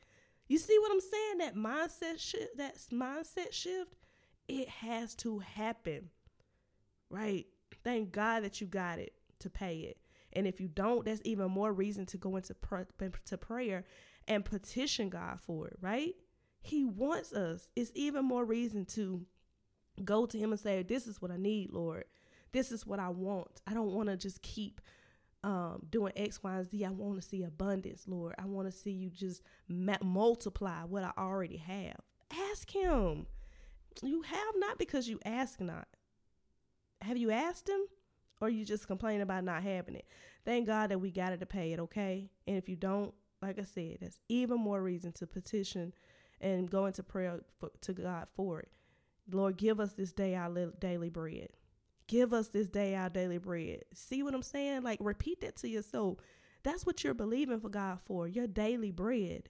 You 0.47 0.57
see 0.57 0.77
what 0.79 0.91
I'm 0.91 1.01
saying? 1.01 1.37
That 1.39 1.55
mindset 1.55 2.19
shift, 2.19 2.57
that 2.57 2.77
mindset 2.91 3.51
shift, 3.51 3.95
it 4.47 4.69
has 4.69 5.15
to 5.15 5.39
happen. 5.39 6.09
Right? 7.09 7.47
Thank 7.83 8.11
God 8.11 8.43
that 8.43 8.61
you 8.61 8.67
got 8.67 8.99
it 8.99 9.13
to 9.39 9.49
pay 9.49 9.77
it. 9.79 9.97
And 10.33 10.45
if 10.45 10.59
you 10.59 10.67
don't, 10.67 11.05
that's 11.05 11.21
even 11.23 11.49
more 11.49 11.71
reason 11.71 12.05
to 12.07 12.17
go 12.17 12.35
into 12.35 12.53
pr- 12.53 12.81
to 13.25 13.37
prayer 13.37 13.85
and 14.27 14.43
petition 14.43 15.09
God 15.09 15.39
for 15.39 15.67
it, 15.67 15.77
right? 15.81 16.13
He 16.61 16.83
wants 16.83 17.31
us. 17.31 17.69
It's 17.75 17.91
even 17.95 18.25
more 18.25 18.43
reason 18.43 18.85
to 18.85 19.25
go 20.03 20.25
to 20.25 20.37
him 20.37 20.51
and 20.51 20.59
say, 20.59 20.83
This 20.83 21.07
is 21.07 21.21
what 21.21 21.31
I 21.31 21.37
need, 21.37 21.71
Lord. 21.71 22.05
This 22.51 22.71
is 22.71 22.85
what 22.85 22.99
I 22.99 23.09
want. 23.09 23.61
I 23.67 23.73
don't 23.73 23.91
want 23.91 24.09
to 24.09 24.17
just 24.17 24.41
keep 24.41 24.81
um, 25.43 25.85
doing 25.89 26.13
X, 26.15 26.41
Y, 26.41 26.55
and 26.55 26.69
Z. 26.69 26.85
I 26.85 26.89
want 26.89 27.21
to 27.21 27.27
see 27.27 27.43
abundance, 27.43 28.03
Lord. 28.07 28.35
I 28.37 28.45
want 28.45 28.67
to 28.67 28.71
see 28.71 28.91
you 28.91 29.09
just 29.09 29.41
ma- 29.67 29.97
multiply 30.01 30.83
what 30.83 31.03
I 31.03 31.11
already 31.17 31.57
have. 31.57 31.99
Ask 32.51 32.71
Him. 32.73 33.27
You 34.03 34.23
have 34.23 34.55
not 34.57 34.77
because 34.77 35.07
you 35.07 35.19
ask 35.25 35.59
not. 35.59 35.87
Have 37.01 37.17
you 37.17 37.31
asked 37.31 37.69
Him? 37.69 37.81
or 38.41 38.49
you 38.49 38.65
just 38.65 38.87
complain 38.87 39.21
about 39.21 39.43
not 39.43 39.63
having 39.63 39.95
it. 39.95 40.05
Thank 40.43 40.67
God 40.67 40.91
that 40.91 40.99
we 40.99 41.11
got 41.11 41.33
it 41.33 41.39
to 41.39 41.45
pay 41.45 41.73
it, 41.73 41.79
okay? 41.79 42.29
And 42.47 42.57
if 42.57 42.69
you 42.69 42.75
don't, 42.75 43.13
like 43.41 43.59
I 43.59 43.63
said, 43.63 43.97
that's 44.01 44.19
even 44.29 44.59
more 44.59 44.81
reason 44.81 45.11
to 45.13 45.27
petition 45.27 45.93
and 46.41 46.69
go 46.69 46.85
into 46.85 47.03
prayer 47.03 47.39
for, 47.59 47.71
to 47.81 47.93
God 47.93 48.27
for 48.35 48.59
it. 48.59 48.69
Lord, 49.31 49.57
give 49.57 49.79
us 49.79 49.93
this 49.93 50.11
day 50.11 50.35
our 50.35 50.71
daily 50.79 51.09
bread. 51.09 51.49
Give 52.07 52.33
us 52.33 52.49
this 52.49 52.69
day 52.69 52.95
our 52.95 53.09
daily 53.09 53.39
bread. 53.39 53.83
See 53.93 54.21
what 54.21 54.35
I'm 54.35 54.43
saying? 54.43 54.83
Like, 54.83 54.99
repeat 55.01 55.41
that 55.41 55.55
to 55.57 55.67
yourself. 55.67 56.17
That's 56.63 56.85
what 56.85 57.03
you're 57.03 57.13
believing 57.13 57.59
for 57.59 57.69
God 57.69 57.99
for 57.99 58.27
your 58.27 58.47
daily 58.47 58.91
bread. 58.91 59.49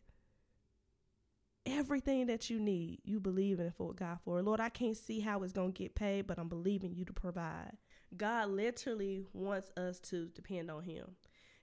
Everything 1.66 2.28
that 2.28 2.50
you 2.50 2.60
need, 2.60 3.00
you 3.04 3.20
believe 3.20 3.60
in 3.60 3.72
for 3.72 3.94
God 3.94 4.20
for. 4.24 4.42
Lord, 4.42 4.60
I 4.60 4.70
can't 4.70 4.96
see 4.96 5.20
how 5.20 5.44
it's 5.44 5.54
going 5.54 5.74
to 5.74 5.84
get 5.84 5.96
paid, 5.96 6.28
but 6.28 6.38
I'm 6.38 6.48
believing 6.48 6.94
you 6.94 7.04
to 7.06 7.14
provide. 7.14 7.72
God 8.16 8.50
literally 8.50 9.24
wants 9.34 9.72
us 9.76 10.00
to 10.02 10.28
depend 10.28 10.70
on 10.70 10.84
Him. 10.84 11.16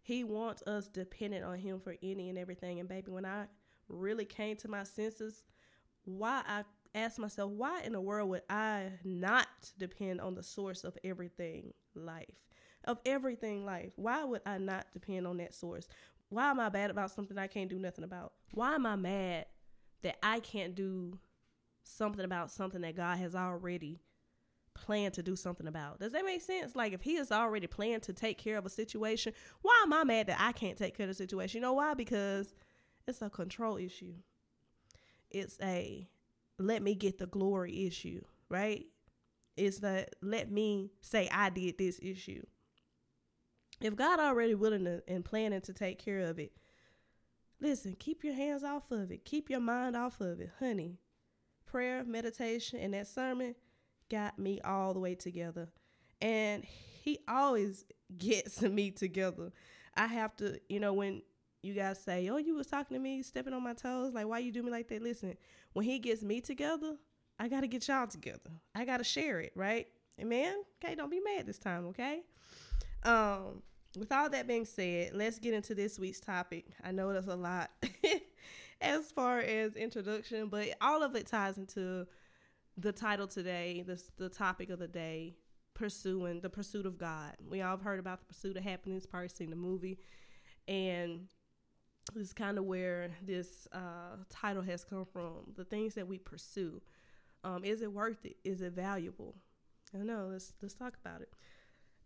He 0.03 0.25
wants 0.25 0.63
us 0.67 0.89
dependent 0.89 1.45
on 1.45 1.59
Him 1.59 1.81
for 1.81 1.95
any 2.03 2.29
and 2.29 2.37
everything. 2.37 2.81
And 2.81 2.89
baby, 2.89 3.13
when 3.13 3.25
I 3.25 3.45
really 3.89 4.25
came 4.25 4.57
to 4.57 4.69
my 4.69 4.83
senses, 4.83 5.47
why 6.05 6.43
I 6.47 6.65
asked 6.95 7.19
myself, 7.19 7.51
why 7.51 7.83
in 7.83 7.93
the 7.93 8.01
world 8.01 8.29
would 8.31 8.43
I 8.51 8.91
not 9.05 9.47
depend 9.79 10.21
on 10.21 10.35
the 10.35 10.43
source 10.43 10.85
of 10.85 10.97
everything 11.05 11.73
life? 11.95 12.35
Of 12.85 12.99
everything 13.07 13.65
life. 13.65 13.93
Why 13.97 14.25
would 14.25 14.43
I 14.45 14.59
not 14.59 14.87
depend 14.93 15.27
on 15.27 15.37
that 15.39 15.55
source? 15.55 15.89
Why 16.29 16.51
am 16.51 16.61
I 16.61 16.69
bad 16.69 16.91
about 16.91 17.11
something 17.11 17.39
I 17.39 17.47
can't 17.47 17.71
do 17.71 17.79
nothing 17.79 18.05
about? 18.05 18.33
Why 18.53 18.75
am 18.75 18.87
I 18.87 18.97
mad 18.97 19.47
that 20.03 20.17
I 20.23 20.41
can't 20.41 20.75
do 20.75 21.19
something 21.85 22.25
about 22.25 22.51
something 22.51 22.81
that 22.81 22.97
God 22.97 23.19
has 23.19 23.35
already 23.35 24.01
planned 24.75 25.15
to 25.15 25.23
do 25.23 25.37
something 25.37 25.67
about? 25.67 26.01
Does 26.01 26.13
that 26.13 26.25
make 26.25 26.43
sense? 26.43 26.75
Like 26.75 26.93
if 26.93 27.03
he 27.03 27.17
has 27.17 27.31
already 27.31 27.67
planned 27.67 28.03
to 28.05 28.13
take 28.13 28.39
care 28.39 28.59
of 28.59 28.67
a 28.67 28.71
situation, 28.71 29.33
why 29.61 29.81
am 29.85 29.93
I 29.93 30.05
mad 30.05 30.27
that 30.29 30.41
I 30.41 30.53
can't 30.53 30.79
take 30.79 30.97
care 30.97 31.05
of 31.05 31.11
the 31.11 31.15
situation? 31.15 31.59
You 31.59 31.63
know 31.63 31.75
why? 31.75 31.95
Because 31.95 32.55
it's 33.07 33.23
a 33.23 33.31
control 33.31 33.77
issue. 33.77 34.15
It's 35.31 35.59
a 35.63 36.09
let 36.67 36.83
me 36.83 36.95
get 36.95 37.19
the 37.19 37.27
glory 37.27 37.87
issue, 37.87 38.23
right? 38.49 38.87
It's 39.57 39.81
that 39.81 40.17
let 40.23 40.51
me 40.51 40.91
say 41.01 41.29
I 41.31 41.51
did 41.51 41.79
this 41.79 41.99
issue. 42.03 42.43
If 43.81 43.97
God 43.97 44.21
already 44.21 44.55
willing 44.55 44.85
to, 44.85 45.03
and 45.09 45.25
planning 45.25 45.61
to 45.63 45.73
take 45.73 45.99
care 45.99 46.21
of 46.21 46.39
it, 46.39 46.53
listen, 47.61 47.97
keep 47.99 48.23
your 48.25 48.35
hands 48.35 48.63
off 48.63 48.91
of 48.91 49.11
it. 49.11 49.25
Keep 49.25 49.51
your 49.51 49.61
mind 49.61 49.97
off 49.97 50.21
of 50.21 50.41
it, 50.41 50.51
honey. 50.59 50.99
Prayer, 51.67 52.05
meditation, 52.05 52.79
and 52.79 52.95
that 52.95 53.07
sermon 53.09 53.55
got 54.11 54.39
me 54.39 54.61
all 54.61 54.95
the 54.95 55.01
way 55.01 55.15
together. 55.15 55.69
And 56.21 56.65
he 56.65 57.19
always 57.27 57.85
gets 58.19 58.63
me 58.63 58.91
together. 58.91 59.53
I 59.97 60.07
have 60.07 60.37
to, 60.37 60.61
you 60.69 60.81
know, 60.81 60.93
when 60.93 61.23
you 61.63 61.75
guys 61.75 62.03
say, 62.03 62.29
"Oh, 62.29 62.37
you 62.37 62.55
was 62.55 62.67
talking 62.67 62.97
to 62.97 63.01
me, 63.01 63.23
stepping 63.23 63.53
on 63.53 63.63
my 63.63 63.75
toes. 63.75 64.13
Like, 64.13 64.27
why 64.27 64.39
you 64.41 64.53
do 64.53 64.63
me 64.63 64.71
like 64.71 64.89
that?" 64.89 65.03
Listen, 65.03 65.37
when 65.73 65.85
he 65.85 65.99
gets 65.99 66.23
me 66.23 66.41
together, 66.41 66.97
I 67.39 67.49
gotta 67.49 67.67
get 67.67 67.89
y'all 67.89 68.07
together. 68.07 68.51
I 68.75 68.85
gotta 68.85 69.05
share 69.05 69.41
it, 69.41 69.53
right? 69.55 69.87
Amen. 70.21 70.63
Okay, 70.83 70.95
don't 70.95 71.11
be 71.11 71.21
mad 71.21 71.47
this 71.47 71.59
time, 71.59 71.87
okay? 71.87 72.23
Um, 73.03 73.63
with 73.97 74.13
all 74.13 74.29
that 74.31 74.47
being 74.47 74.65
said, 74.65 75.13
let's 75.15 75.39
get 75.39 75.55
into 75.55 75.75
this 75.75 75.99
week's 75.99 76.21
topic. 76.21 76.67
I 76.83 76.93
know 76.93 77.13
there's 77.13 77.27
a 77.27 77.37
lot 77.37 77.71
as 78.81 79.11
far 79.13 79.41
as 79.41 79.77
introduction, 79.77 80.49
but 80.49 80.69
all 80.81 81.03
of 81.03 81.15
it 81.15 81.27
ties 81.27 81.59
into 81.59 82.07
the 82.77 82.93
title 82.93 83.27
today, 83.27 83.85
the 83.87 84.03
the 84.17 84.29
topic 84.29 84.71
of 84.71 84.79
the 84.79 84.89
day, 84.89 85.35
pursuing 85.75 86.41
the 86.41 86.51
pursuit 86.51 86.87
of 86.87 86.99
God. 86.99 87.35
We 87.49 87.61
all 87.61 87.73
have 87.73 87.83
heard 87.83 87.99
about 87.99 88.21
the 88.21 88.27
pursuit 88.27 88.57
of 88.57 88.63
happiness, 88.63 89.07
probably 89.07 89.29
seen 89.29 89.51
the 89.51 89.57
movie, 89.57 89.99
and 90.69 91.29
this 92.15 92.29
is 92.29 92.33
kind 92.33 92.59
of 92.59 92.65
where 92.65 93.11
this 93.25 93.69
uh, 93.73 94.17
title 94.29 94.63
has 94.63 94.85
come 94.85 95.05
from. 95.05 95.53
The 95.57 95.65
things 95.65 95.95
that 95.95 96.07
we 96.09 96.19
pursue. 96.19 96.83
Um, 97.45 97.65
is 97.65 97.83
it 97.83 97.93
worth 97.93 98.25
it? 98.25 98.37
Is 98.45 98.63
it 98.63 98.73
valuable? 98.73 99.35
I 99.95 99.99
don't 99.99 100.07
know. 100.07 100.29
Let's 100.31 100.53
let's 100.63 100.75
talk 100.75 100.97
about 101.05 101.21
it. 101.23 101.33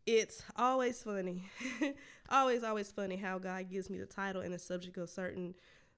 It's 0.06 0.42
always 0.54 1.02
funny, 1.02 1.44
always 2.30 2.62
always 2.62 2.90
funny 2.90 3.16
how 3.16 3.38
God 3.38 3.68
gives 3.70 3.90
me 3.90 3.98
the 3.98 4.06
title 4.06 4.42
and 4.42 4.54
the 4.54 4.58
subject 4.58 4.96
of 4.98 5.10
certain 5.10 5.54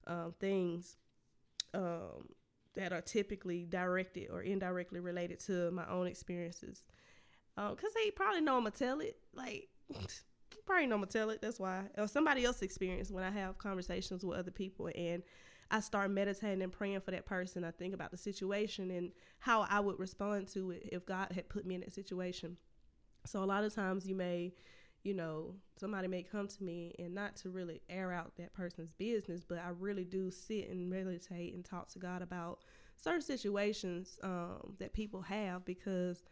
um, 0.07 0.35
things 0.41 0.97
um, 1.75 2.29
that 2.75 2.93
are 2.93 3.03
typically 3.03 3.67
directed 3.69 4.29
or 4.31 4.43
indirectly 4.43 5.01
related 5.01 5.41
to 5.41 5.71
my 5.73 5.87
own 5.89 6.07
experiences. 6.07 6.87
Because 7.55 7.73
um, 7.73 8.03
they 8.03 8.11
probably 8.11 8.41
know 8.41 8.57
I'm 8.57 8.63
gonna 8.63 8.71
tell 8.71 9.01
it. 9.01 9.17
Like 9.35 9.69
probably 10.69 10.85
I'm 10.85 10.91
gonna 10.91 11.07
tell 11.07 11.31
it. 11.31 11.41
That's 11.41 11.59
why, 11.59 11.85
or 11.97 12.07
somebody 12.07 12.45
else 12.45 12.63
experience 12.63 13.11
when 13.11 13.25
I 13.25 13.31
have 13.31 13.59
conversations 13.59 14.25
with 14.25 14.39
other 14.39 14.51
people 14.51 14.91
and 14.95 15.23
I 15.71 15.81
start 15.81 16.11
meditating 16.11 16.63
and 16.63 16.73
praying 16.73 17.01
for 17.01 17.11
that 17.11 17.27
person. 17.27 17.65
I 17.65 17.71
think 17.71 17.95
about 17.95 18.11
the 18.11 18.17
situation 18.17 18.91
and 18.91 19.11
how 19.39 19.67
I 19.69 19.81
would 19.81 19.99
respond 19.99 20.49
to 20.49 20.71
it 20.71 20.89
if 20.93 21.05
God 21.05 21.33
had 21.35 21.49
put 21.49 21.67
me 21.67 21.75
in 21.75 21.81
that 21.83 21.93
situation. 21.93 22.57
So 23.27 23.43
a 23.43 23.47
lot 23.47 23.65
of 23.65 23.75
times 23.75 24.07
you 24.07 24.15
may, 24.15 24.55
you 25.03 25.15
know, 25.15 25.55
somebody 25.77 26.09
may 26.09 26.23
come 26.23 26.49
to 26.49 26.63
me 26.63 26.95
and 26.99 27.15
not 27.15 27.37
to 27.37 27.51
really 27.51 27.83
air 27.89 28.13
out 28.13 28.37
that 28.37 28.55
person's 28.55 28.93
business, 28.93 29.45
but 29.47 29.59
I 29.59 29.71
really 29.79 30.05
do 30.05 30.31
sit 30.31 30.69
and 30.71 30.89
meditate 30.89 31.55
and 31.55 31.65
talk 31.65 31.89
to 31.91 31.99
God 31.99 32.23
about 32.23 32.61
certain 32.97 33.23
situations 33.23 34.19
um, 34.23 34.75
that 34.79 34.93
people 34.93 35.23
have 35.23 35.65
because 35.65 36.23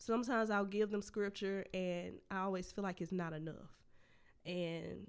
sometimes 0.00 0.50
I'll 0.50 0.64
give 0.64 0.90
them 0.90 1.02
scripture 1.02 1.66
and 1.74 2.14
I 2.30 2.38
always 2.38 2.72
feel 2.72 2.82
like 2.82 3.02
it's 3.02 3.12
not 3.12 3.34
enough. 3.34 3.76
And 4.46 5.08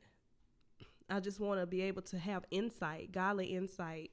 I 1.09 1.21
just 1.21 1.39
want 1.39 1.61
to 1.61 1.65
be 1.65 1.81
able 1.83 2.01
to 2.03 2.19
have 2.19 2.43
insight, 2.51 3.13
godly 3.13 3.47
insight 3.47 4.11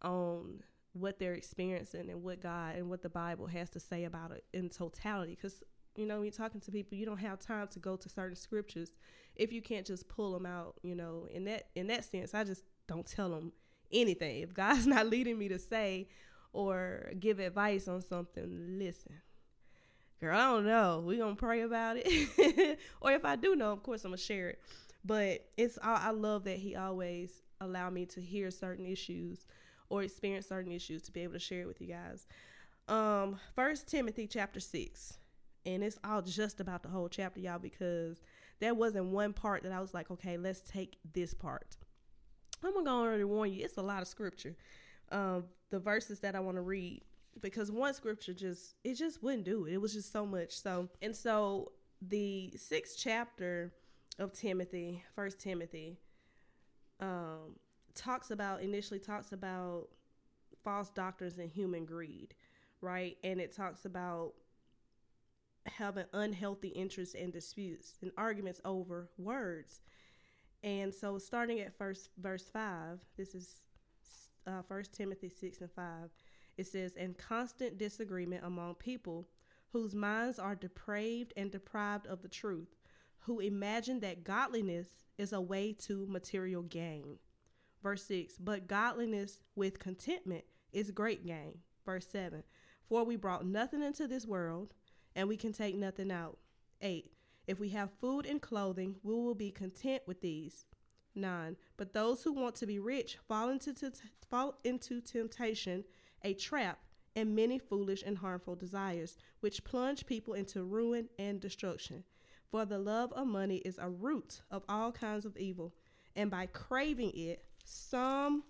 on 0.00 0.62
what 0.94 1.18
they're 1.18 1.34
experiencing 1.34 2.08
and 2.08 2.22
what 2.22 2.40
God 2.40 2.76
and 2.76 2.88
what 2.88 3.02
the 3.02 3.10
Bible 3.10 3.46
has 3.48 3.68
to 3.70 3.80
say 3.80 4.04
about 4.04 4.30
it 4.30 4.44
in 4.54 4.70
totality. 4.70 5.36
Because, 5.36 5.62
you 5.94 6.06
know, 6.06 6.16
when 6.16 6.24
you're 6.24 6.32
talking 6.32 6.62
to 6.62 6.72
people, 6.72 6.96
you 6.96 7.04
don't 7.04 7.18
have 7.18 7.38
time 7.38 7.68
to 7.68 7.78
go 7.78 7.94
to 7.96 8.08
certain 8.08 8.36
scriptures 8.36 8.96
if 9.36 9.52
you 9.52 9.60
can't 9.60 9.86
just 9.86 10.08
pull 10.08 10.32
them 10.32 10.46
out, 10.46 10.76
you 10.82 10.94
know, 10.94 11.28
in 11.30 11.44
that, 11.44 11.68
in 11.76 11.86
that 11.88 12.04
sense, 12.04 12.34
I 12.34 12.44
just 12.44 12.64
don't 12.86 13.06
tell 13.06 13.28
them 13.28 13.52
anything. 13.92 14.40
If 14.40 14.54
God's 14.54 14.86
not 14.86 15.06
leading 15.06 15.38
me 15.38 15.48
to 15.48 15.58
say 15.58 16.08
or 16.54 17.12
give 17.20 17.40
advice 17.40 17.88
on 17.88 18.00
something, 18.00 18.78
listen 18.78 19.20
girl, 20.20 20.38
I 20.38 20.44
don't 20.44 20.66
know. 20.66 21.02
We 21.06 21.18
gonna 21.18 21.34
pray 21.34 21.62
about 21.62 21.96
it, 21.98 22.78
or 23.00 23.12
if 23.12 23.24
I 23.24 23.36
do 23.36 23.56
know, 23.56 23.72
of 23.72 23.82
course 23.82 24.04
I'm 24.04 24.10
gonna 24.10 24.18
share 24.18 24.50
it. 24.50 24.60
But 25.04 25.46
it's 25.56 25.78
all 25.82 25.96
I 25.96 26.10
love 26.10 26.44
that 26.44 26.58
he 26.58 26.76
always 26.76 27.42
allow 27.60 27.90
me 27.90 28.06
to 28.06 28.20
hear 28.20 28.50
certain 28.50 28.86
issues 28.86 29.46
or 29.88 30.02
experience 30.02 30.46
certain 30.46 30.72
issues 30.72 31.02
to 31.02 31.12
be 31.12 31.22
able 31.22 31.34
to 31.34 31.38
share 31.38 31.62
it 31.62 31.66
with 31.66 31.80
you 31.80 31.88
guys. 31.88 32.26
Um, 32.88 33.38
First 33.54 33.88
Timothy 33.88 34.26
chapter 34.26 34.60
six, 34.60 35.18
and 35.64 35.82
it's 35.82 35.98
all 36.04 36.22
just 36.22 36.60
about 36.60 36.82
the 36.82 36.88
whole 36.88 37.08
chapter, 37.08 37.40
y'all, 37.40 37.58
because 37.58 38.22
there 38.60 38.74
wasn't 38.74 39.06
one 39.06 39.32
part 39.32 39.62
that 39.62 39.72
I 39.72 39.80
was 39.80 39.94
like, 39.94 40.10
okay, 40.10 40.36
let's 40.36 40.60
take 40.60 40.98
this 41.12 41.32
part. 41.34 41.76
I'm 42.64 42.72
gonna 42.72 42.84
go 42.84 43.00
already 43.00 43.24
warn 43.24 43.52
you, 43.52 43.64
it's 43.64 43.76
a 43.76 43.82
lot 43.82 44.02
of 44.02 44.08
scripture. 44.08 44.56
Um, 45.10 45.44
the 45.70 45.78
verses 45.78 46.20
that 46.20 46.34
I 46.34 46.40
want 46.40 46.56
to 46.56 46.62
read 46.62 47.02
because 47.40 47.70
one 47.70 47.94
scripture 47.94 48.34
just 48.34 48.74
it 48.84 48.94
just 48.94 49.22
wouldn't 49.22 49.44
do 49.44 49.66
it. 49.66 49.74
It 49.74 49.80
was 49.80 49.94
just 49.94 50.12
so 50.12 50.26
much. 50.26 50.60
So 50.60 50.88
and 51.02 51.14
so 51.14 51.72
the 52.00 52.52
sixth 52.56 52.96
chapter 52.98 53.72
of 54.18 54.32
Timothy, 54.32 55.04
First 55.14 55.40
Timothy, 55.40 55.98
um, 57.00 57.56
talks 57.94 58.30
about 58.30 58.62
initially 58.62 59.00
talks 59.00 59.32
about 59.32 59.88
false 60.64 60.90
doctrines 60.90 61.38
and 61.38 61.50
human 61.50 61.84
greed, 61.84 62.34
right? 62.80 63.16
And 63.24 63.40
it 63.40 63.54
talks 63.54 63.84
about 63.84 64.34
having 65.66 66.04
unhealthy 66.12 66.68
interests 66.68 67.14
and 67.14 67.32
disputes 67.32 67.98
and 68.02 68.10
arguments 68.16 68.60
over 68.64 69.10
words. 69.18 69.80
And 70.62 70.92
so, 70.92 71.18
starting 71.18 71.60
at 71.60 71.76
first 71.76 72.10
verse 72.18 72.48
five, 72.52 72.98
this 73.16 73.34
is 73.34 73.62
uh, 74.46 74.62
First 74.68 74.92
Timothy 74.92 75.28
six 75.28 75.60
and 75.60 75.70
five. 75.70 76.10
It 76.58 76.66
says, 76.66 76.94
and 76.98 77.16
constant 77.16 77.78
disagreement 77.78 78.44
among 78.44 78.74
people 78.74 79.28
whose 79.72 79.94
minds 79.94 80.40
are 80.40 80.56
depraved 80.56 81.32
and 81.36 81.52
deprived 81.52 82.06
of 82.08 82.20
the 82.20 82.28
truth, 82.28 82.74
who 83.20 83.38
imagine 83.38 84.00
that 84.00 84.24
godliness 84.24 84.88
is 85.16 85.32
a 85.32 85.40
way 85.40 85.72
to 85.72 86.06
material 86.08 86.62
gain. 86.62 87.18
Verse 87.80 88.04
6 88.06 88.38
But 88.38 88.66
godliness 88.66 89.38
with 89.54 89.78
contentment 89.78 90.44
is 90.72 90.90
great 90.90 91.24
gain. 91.24 91.58
Verse 91.86 92.08
7 92.08 92.42
For 92.88 93.04
we 93.04 93.14
brought 93.14 93.46
nothing 93.46 93.82
into 93.82 94.08
this 94.08 94.26
world, 94.26 94.74
and 95.14 95.28
we 95.28 95.36
can 95.36 95.52
take 95.52 95.76
nothing 95.76 96.10
out. 96.10 96.38
8 96.80 97.12
If 97.46 97.60
we 97.60 97.68
have 97.68 97.90
food 98.00 98.26
and 98.26 98.42
clothing, 98.42 98.96
we 99.04 99.14
will 99.14 99.36
be 99.36 99.52
content 99.52 100.02
with 100.06 100.22
these. 100.22 100.64
9 101.14 101.56
But 101.76 101.92
those 101.92 102.24
who 102.24 102.32
want 102.32 102.56
to 102.56 102.66
be 102.66 102.80
rich 102.80 103.16
fall 103.28 103.48
into, 103.48 103.74
t- 103.74 103.90
fall 104.28 104.58
into 104.64 105.00
temptation 105.00 105.84
a 106.24 106.34
trap, 106.34 106.78
and 107.16 107.34
many 107.34 107.58
foolish 107.58 108.02
and 108.06 108.18
harmful 108.18 108.54
desires, 108.54 109.16
which 109.40 109.64
plunge 109.64 110.06
people 110.06 110.34
into 110.34 110.62
ruin 110.62 111.08
and 111.18 111.40
destruction. 111.40 112.04
For 112.50 112.64
the 112.64 112.78
love 112.78 113.12
of 113.12 113.26
money 113.26 113.56
is 113.58 113.78
a 113.78 113.88
root 113.88 114.42
of 114.50 114.62
all 114.68 114.92
kinds 114.92 115.26
of 115.26 115.36
evil, 115.36 115.74
and 116.16 116.30
by 116.30 116.46
craving 116.46 117.12
it, 117.14 117.44
some 117.64 118.44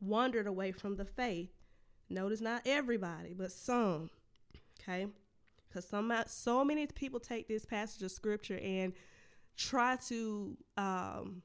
wandered 0.00 0.46
away 0.46 0.72
from 0.72 0.96
the 0.96 1.04
faith. 1.04 1.50
Notice 2.08 2.40
not 2.40 2.62
everybody, 2.64 3.34
but 3.34 3.52
some. 3.52 4.10
Okay? 4.80 5.08
Because 5.68 5.86
some 5.86 6.12
so 6.26 6.64
many 6.64 6.86
people 6.86 7.20
take 7.20 7.48
this 7.48 7.64
passage 7.64 8.02
of 8.02 8.10
scripture 8.10 8.58
and 8.58 8.94
try 9.56 9.96
to 10.06 10.56
um, 10.76 11.42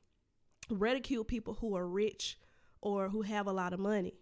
ridicule 0.70 1.24
people 1.24 1.56
who 1.56 1.76
are 1.76 1.88
rich 1.88 2.38
or 2.82 3.10
who 3.10 3.24
have 3.24 3.48
a 3.48 3.52
lot 3.52 3.74
of 3.74 3.80
money. 3.80 4.14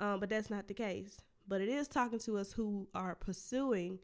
Um, 0.00 0.20
but 0.20 0.28
that's 0.28 0.50
not 0.50 0.68
the 0.68 0.74
case. 0.74 1.20
But 1.46 1.60
it 1.60 1.68
is 1.68 1.88
talking 1.88 2.18
to 2.20 2.38
us 2.38 2.52
who 2.52 2.88
are 2.94 3.14
pursuing 3.14 3.98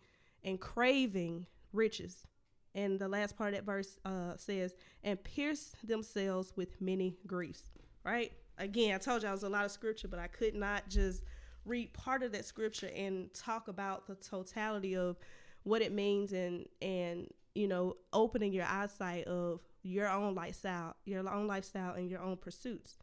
and 0.44 0.60
craving 0.60 1.46
riches. 1.72 2.26
And 2.74 2.98
the 2.98 3.08
last 3.08 3.36
part 3.36 3.54
of 3.54 3.60
that 3.60 3.66
verse 3.66 3.98
uh, 4.04 4.36
says, 4.36 4.76
and 5.02 5.22
pierce 5.22 5.72
themselves 5.82 6.52
with 6.56 6.80
many 6.80 7.16
griefs, 7.26 7.62
right? 8.04 8.32
Again, 8.58 8.94
I 8.94 8.98
told 8.98 9.22
you 9.22 9.28
I 9.28 9.32
was 9.32 9.42
a 9.42 9.48
lot 9.48 9.64
of 9.64 9.70
scripture, 9.70 10.06
but 10.06 10.20
I 10.20 10.28
could 10.28 10.54
not 10.54 10.88
just 10.88 11.24
read 11.64 11.92
part 11.92 12.22
of 12.22 12.32
that 12.32 12.44
scripture 12.44 12.90
and 12.94 13.32
talk 13.34 13.68
about 13.68 14.06
the 14.06 14.14
totality 14.14 14.96
of 14.96 15.16
what 15.62 15.82
it 15.82 15.92
means 15.92 16.32
and 16.32 16.66
and 16.80 17.28
you 17.54 17.68
know 17.68 17.96
opening 18.12 18.52
your 18.52 18.64
eyesight 18.64 19.24
of 19.26 19.60
your 19.82 20.08
own 20.08 20.34
lifestyle 20.34 20.96
your 21.04 21.28
own 21.28 21.46
lifestyle 21.46 21.94
and 21.94 22.10
your 22.10 22.20
own 22.20 22.36
pursuits 22.36 22.96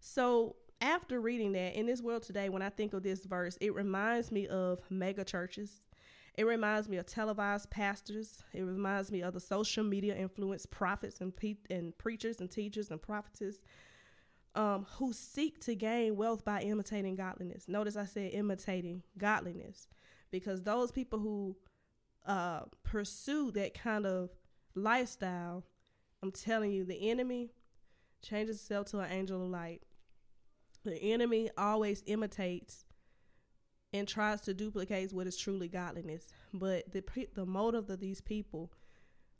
so 0.00 0.56
after 0.80 1.20
reading 1.20 1.52
that 1.52 1.74
in 1.74 1.86
this 1.86 2.00
world 2.00 2.22
today 2.22 2.48
when 2.48 2.62
i 2.62 2.68
think 2.68 2.92
of 2.92 3.02
this 3.02 3.24
verse 3.24 3.56
it 3.60 3.74
reminds 3.74 4.30
me 4.32 4.46
of 4.46 4.80
mega 4.90 5.24
churches 5.24 5.88
it 6.40 6.46
reminds 6.46 6.88
me 6.88 6.96
of 6.96 7.06
televised 7.06 7.70
pastors. 7.70 8.42
It 8.52 8.62
reminds 8.62 9.10
me 9.10 9.20
of 9.20 9.34
the 9.34 9.40
social 9.40 9.84
media 9.84 10.16
influenced 10.16 10.70
prophets 10.70 11.20
and, 11.20 11.36
pe- 11.36 11.56
and 11.68 11.96
preachers 11.98 12.40
and 12.40 12.50
teachers 12.50 12.90
and 12.90 13.02
prophetess 13.02 13.56
um, 14.54 14.86
who 14.96 15.12
seek 15.12 15.60
to 15.60 15.74
gain 15.74 16.16
wealth 16.16 16.44
by 16.44 16.62
imitating 16.62 17.14
godliness. 17.14 17.68
Notice 17.68 17.96
I 17.96 18.04
said 18.04 18.32
imitating 18.32 19.02
godliness 19.18 19.88
because 20.30 20.62
those 20.62 20.90
people 20.92 21.18
who 21.18 21.56
uh, 22.26 22.62
pursue 22.84 23.50
that 23.52 23.74
kind 23.74 24.06
of 24.06 24.30
lifestyle, 24.74 25.64
I'm 26.22 26.32
telling 26.32 26.72
you, 26.72 26.84
the 26.84 27.10
enemy 27.10 27.50
changes 28.22 28.56
itself 28.56 28.86
to 28.86 29.00
an 29.00 29.10
angel 29.10 29.42
of 29.42 29.50
light. 29.50 29.82
The 30.84 30.96
enemy 30.96 31.50
always 31.58 32.02
imitates 32.06 32.84
and 33.92 34.06
tries 34.06 34.40
to 34.42 34.54
duplicate 34.54 35.12
what 35.12 35.26
is 35.26 35.36
truly 35.36 35.68
godliness. 35.68 36.28
But 36.52 36.92
the 36.92 37.02
the 37.34 37.46
motive 37.46 37.90
of 37.90 38.00
these 38.00 38.20
people 38.20 38.72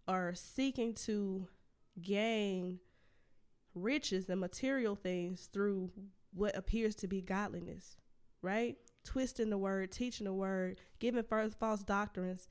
are 0.08 0.34
seeking 0.34 0.94
to 0.94 1.48
gain 2.00 2.80
riches 3.74 4.28
and 4.28 4.40
material 4.40 4.96
things 4.96 5.48
through 5.52 5.90
what 6.32 6.56
appears 6.56 6.94
to 6.96 7.08
be 7.08 7.20
godliness, 7.20 7.96
right? 8.42 8.76
Twisting 9.04 9.50
the 9.50 9.58
word, 9.58 9.92
teaching 9.92 10.24
the 10.24 10.32
word, 10.32 10.80
giving 10.98 11.22
false 11.22 11.84
doctrines, 11.84 12.48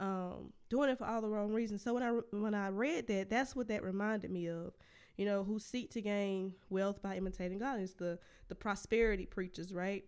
um, 0.00 0.52
doing 0.68 0.90
it 0.90 0.98
for 0.98 1.06
all 1.06 1.20
the 1.20 1.28
wrong 1.28 1.52
reasons. 1.52 1.82
So 1.82 1.94
when 1.94 2.02
I 2.02 2.10
when 2.30 2.54
I 2.54 2.68
read 2.68 3.06
that, 3.08 3.30
that's 3.30 3.54
what 3.54 3.68
that 3.68 3.82
reminded 3.82 4.30
me 4.30 4.48
of. 4.48 4.74
You 5.16 5.24
know, 5.24 5.44
who 5.44 5.58
seek 5.58 5.90
to 5.92 6.02
gain 6.02 6.54
wealth 6.68 7.02
by 7.02 7.16
imitating 7.16 7.58
God 7.58 7.80
is 7.80 7.94
the 7.94 8.18
the 8.48 8.54
prosperity 8.54 9.26
preachers, 9.26 9.72
right? 9.72 10.04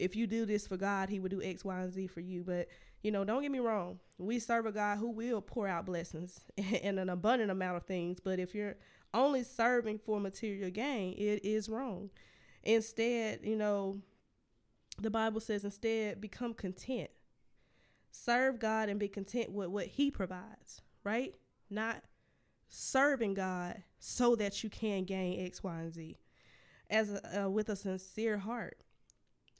if 0.00 0.16
you 0.16 0.26
do 0.26 0.46
this 0.46 0.66
for 0.66 0.76
God, 0.76 1.10
He 1.10 1.20
would 1.20 1.30
do 1.30 1.42
X, 1.42 1.64
Y, 1.64 1.78
and 1.78 1.92
Z 1.92 2.08
for 2.08 2.20
you. 2.20 2.42
But 2.42 2.68
you 3.02 3.12
know, 3.12 3.24
don't 3.24 3.42
get 3.42 3.52
me 3.52 3.60
wrong. 3.60 4.00
We 4.18 4.38
serve 4.38 4.66
a 4.66 4.72
God 4.72 4.98
who 4.98 5.10
will 5.10 5.40
pour 5.40 5.68
out 5.68 5.86
blessings 5.86 6.40
and 6.82 6.98
an 6.98 7.08
abundant 7.08 7.50
amount 7.50 7.76
of 7.76 7.84
things. 7.84 8.18
But 8.18 8.38
if 8.38 8.54
you're 8.54 8.76
only 9.14 9.42
serving 9.42 9.98
for 9.98 10.18
material 10.18 10.70
gain, 10.70 11.14
it 11.14 11.44
is 11.44 11.68
wrong. 11.68 12.10
Instead, 12.62 13.40
you 13.42 13.56
know, 13.56 14.00
the 15.00 15.10
Bible 15.10 15.40
says 15.40 15.64
instead 15.64 16.20
become 16.20 16.54
content. 16.54 17.10
Serve 18.10 18.58
God 18.58 18.88
and 18.88 18.98
be 18.98 19.08
content 19.08 19.52
with 19.52 19.68
what 19.68 19.86
He 19.86 20.10
provides, 20.10 20.82
right? 21.04 21.34
Not 21.68 22.02
serving 22.70 23.34
God 23.34 23.82
so 23.98 24.34
that 24.36 24.64
you 24.64 24.70
can 24.70 25.04
gain 25.04 25.44
X, 25.44 25.62
Y, 25.62 25.78
and 25.78 25.92
Z. 25.92 26.16
As 26.88 27.10
a, 27.12 27.44
uh, 27.44 27.48
with 27.48 27.68
a 27.68 27.76
sincere 27.76 28.38
heart 28.38 28.78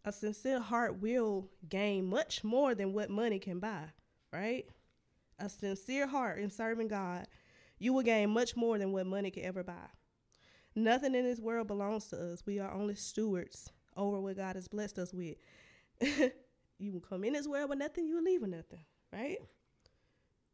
a 0.04 0.12
sincere 0.12 0.60
heart 0.60 1.00
will 1.00 1.50
gain 1.68 2.06
much 2.06 2.42
more 2.42 2.74
than 2.74 2.92
what 2.92 3.10
money 3.10 3.38
can 3.38 3.58
buy, 3.58 3.84
right? 4.32 4.66
A 5.38 5.48
sincere 5.48 6.06
heart 6.06 6.38
in 6.38 6.50
serving 6.50 6.88
God, 6.88 7.26
you 7.78 7.92
will 7.92 8.02
gain 8.02 8.30
much 8.30 8.56
more 8.56 8.78
than 8.78 8.92
what 8.92 9.06
money 9.06 9.30
can 9.30 9.44
ever 9.44 9.62
buy. 9.62 9.88
Nothing 10.74 11.14
in 11.14 11.24
this 11.24 11.40
world 11.40 11.66
belongs 11.66 12.06
to 12.08 12.32
us. 12.32 12.42
We 12.46 12.58
are 12.60 12.72
only 12.72 12.94
stewards 12.94 13.70
over 13.96 14.20
what 14.20 14.36
God 14.36 14.56
has 14.56 14.68
blessed 14.68 14.98
us 14.98 15.12
with. 15.12 15.36
you 16.78 16.92
will 16.92 17.00
come 17.00 17.24
in 17.24 17.34
this 17.34 17.48
world 17.48 17.68
with 17.68 17.78
nothing, 17.78 18.06
you 18.06 18.16
will 18.16 18.22
leave 18.22 18.40
with 18.40 18.50
nothing, 18.50 18.84
right? 19.12 19.38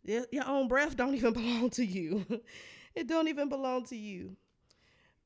Your 0.07 0.47
own 0.47 0.69
breath 0.69 0.97
don't 0.97 1.14
even 1.14 1.33
belong 1.35 1.71
to 1.71 1.85
you. 1.85 2.25
it 2.95 3.07
don't 3.07 3.29
even 3.29 3.49
belong 3.49 3.85
to 3.87 3.97
you. 3.97 4.37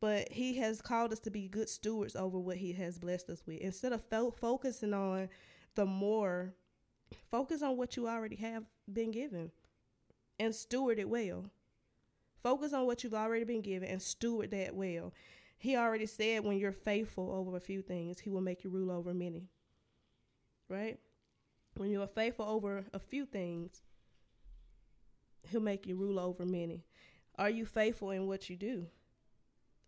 But 0.01 0.33
he 0.33 0.57
has 0.57 0.81
called 0.81 1.13
us 1.13 1.21
to 1.21 1.31
be 1.31 1.47
good 1.47 1.69
stewards 1.69 2.17
over 2.17 2.39
what 2.39 2.57
he 2.57 2.73
has 2.73 2.99
blessed 2.99 3.29
us 3.29 3.43
with. 3.47 3.59
Instead 3.61 3.93
of 3.93 4.03
fo- 4.05 4.31
focusing 4.31 4.95
on 4.95 5.29
the 5.75 5.85
more 5.85 6.55
focus 7.31 7.63
on 7.63 7.77
what 7.77 7.97
you 7.97 8.09
already 8.09 8.37
have 8.37 8.65
been 8.91 9.11
given 9.11 9.51
and 10.39 10.55
steward 10.55 10.99
it 10.99 11.09
well. 11.09 11.45
Focus 12.43 12.73
on 12.73 12.87
what 12.87 13.05
you've 13.05 13.13
already 13.13 13.45
been 13.45 13.61
given 13.61 13.89
and 13.89 14.01
steward 14.01 14.51
that 14.53 14.75
well. 14.75 15.13
He 15.59 15.77
already 15.77 16.07
said 16.07 16.45
when 16.45 16.57
you're 16.57 16.73
faithful 16.73 17.31
over 17.31 17.55
a 17.55 17.61
few 17.61 17.83
things 17.83 18.21
he 18.21 18.31
will 18.31 18.41
make 18.41 18.65
you 18.65 18.71
rule 18.71 18.91
over 18.91 19.13
many. 19.13 19.49
Right? 20.71 20.99
When 21.77 21.91
you 21.91 22.01
are 22.01 22.07
faithful 22.07 22.47
over 22.47 22.85
a 22.95 22.99
few 22.99 23.27
things 23.27 23.83
he'll 25.49 25.61
make 25.61 25.87
you 25.87 25.97
rule 25.97 26.19
over 26.19 26.45
many 26.45 26.85
are 27.39 27.51
you 27.51 27.65
faithful 27.65 28.11
in 28.11 28.27
what 28.27 28.51
you 28.51 28.57
do 28.57 28.87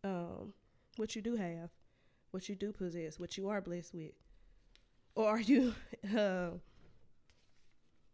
um, 0.05 0.53
what 0.97 1.15
you 1.15 1.23
do 1.23 1.37
have, 1.37 1.71
what 2.31 2.49
you 2.49 2.55
do 2.55 2.73
possess, 2.73 3.19
what 3.19 3.37
you 3.37 3.49
are 3.49 3.61
blessed 3.61 3.95
with? 3.95 4.13
Or 5.15 5.29
are 5.29 5.41
you 5.41 5.75
uh, 6.17 6.51